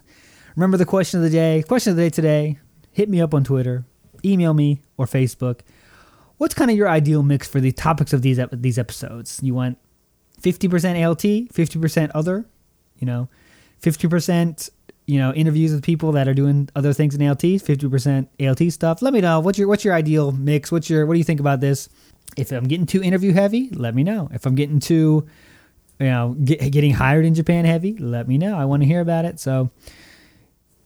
Remember 0.55 0.77
the 0.77 0.85
question 0.85 1.19
of 1.19 1.23
the 1.23 1.29
day? 1.29 1.63
Question 1.67 1.91
of 1.91 1.97
the 1.97 2.03
day 2.03 2.09
today. 2.09 2.59
Hit 2.91 3.09
me 3.09 3.21
up 3.21 3.33
on 3.33 3.43
Twitter, 3.43 3.85
email 4.23 4.53
me, 4.53 4.81
or 4.97 5.05
Facebook. 5.05 5.61
What's 6.37 6.53
kind 6.53 6.69
of 6.71 6.77
your 6.77 6.89
ideal 6.89 7.23
mix 7.23 7.47
for 7.47 7.59
the 7.59 7.71
topics 7.71 8.13
of 8.13 8.21
these 8.21 8.39
these 8.51 8.77
episodes? 8.77 9.39
You 9.41 9.53
want 9.53 9.77
50% 10.41 11.07
ALT, 11.07 11.19
50% 11.19 12.11
other, 12.13 12.45
you 12.97 13.05
know, 13.05 13.29
50% 13.81 14.69
you 15.05 15.17
know 15.17 15.33
interviews 15.33 15.73
with 15.73 15.83
people 15.83 16.11
that 16.13 16.27
are 16.27 16.33
doing 16.33 16.69
other 16.75 16.93
things 16.93 17.15
in 17.15 17.21
ALTs, 17.21 17.63
50% 17.63 18.27
ALT 18.39 18.71
stuff. 18.71 19.01
Let 19.01 19.13
me 19.13 19.21
know 19.21 19.39
what's 19.39 19.57
your 19.57 19.67
what's 19.67 19.83
your 19.83 19.93
ideal 19.93 20.31
mix. 20.31 20.71
What's 20.71 20.89
your 20.89 21.05
what 21.05 21.13
do 21.13 21.17
you 21.17 21.23
think 21.23 21.39
about 21.39 21.59
this? 21.59 21.89
If 22.37 22.51
I'm 22.51 22.65
getting 22.65 22.85
too 22.85 23.03
interview 23.03 23.33
heavy, 23.33 23.69
let 23.71 23.93
me 23.93 24.03
know. 24.03 24.29
If 24.31 24.45
I'm 24.45 24.55
getting 24.55 24.79
too 24.79 25.27
you 25.99 26.05
know 26.05 26.35
get, 26.43 26.71
getting 26.71 26.93
hired 26.93 27.25
in 27.25 27.33
Japan 27.33 27.65
heavy, 27.65 27.97
let 27.97 28.27
me 28.27 28.37
know. 28.37 28.57
I 28.57 28.65
want 28.65 28.83
to 28.83 28.87
hear 28.87 29.01
about 29.01 29.25
it. 29.25 29.39
So 29.39 29.69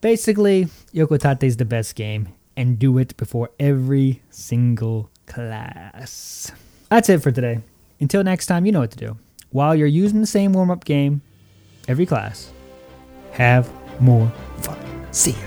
basically, 0.01 0.67
Yokotate 0.93 1.43
is 1.43 1.57
the 1.57 1.65
best 1.65 1.95
game, 1.95 2.29
and 2.57 2.79
do 2.79 2.97
it 2.97 3.15
before 3.17 3.49
every 3.59 4.21
single 4.29 5.09
class. 5.27 6.51
That's 6.89 7.09
it 7.09 7.21
for 7.21 7.31
today. 7.31 7.59
Until 7.99 8.23
next 8.23 8.47
time, 8.47 8.65
you 8.65 8.71
know 8.71 8.81
what 8.81 8.91
to 8.91 8.97
do. 8.97 9.17
While 9.51 9.75
you're 9.75 9.87
using 9.87 10.21
the 10.21 10.27
same 10.27 10.53
warm 10.53 10.69
up 10.69 10.83
game 10.83 11.21
every 11.87 12.05
class, 12.05 12.51
have 13.31 13.71
more 13.99 14.31
fun. 14.57 14.77
See 15.11 15.31
ya. 15.31 15.37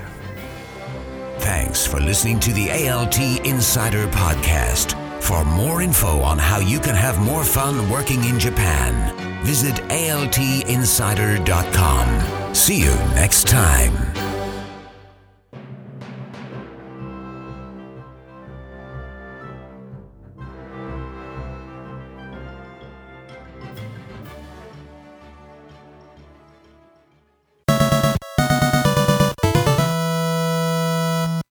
Thanks 1.39 1.85
for 1.85 1.99
listening 1.99 2.39
to 2.41 2.53
the 2.53 2.69
ALT 2.89 3.19
Insider 3.45 4.07
Podcast. 4.07 4.95
For 5.21 5.43
more 5.45 5.81
info 5.81 6.21
on 6.21 6.37
how 6.37 6.59
you 6.59 6.79
can 6.79 6.95
have 6.95 7.19
more 7.19 7.43
fun 7.43 7.89
working 7.89 8.23
in 8.23 8.39
Japan, 8.39 9.15
visit 9.43 9.75
altinsider.com. 9.89 12.55
See 12.55 12.83
you 12.83 12.95
next 13.15 13.47
time. 13.47 14.08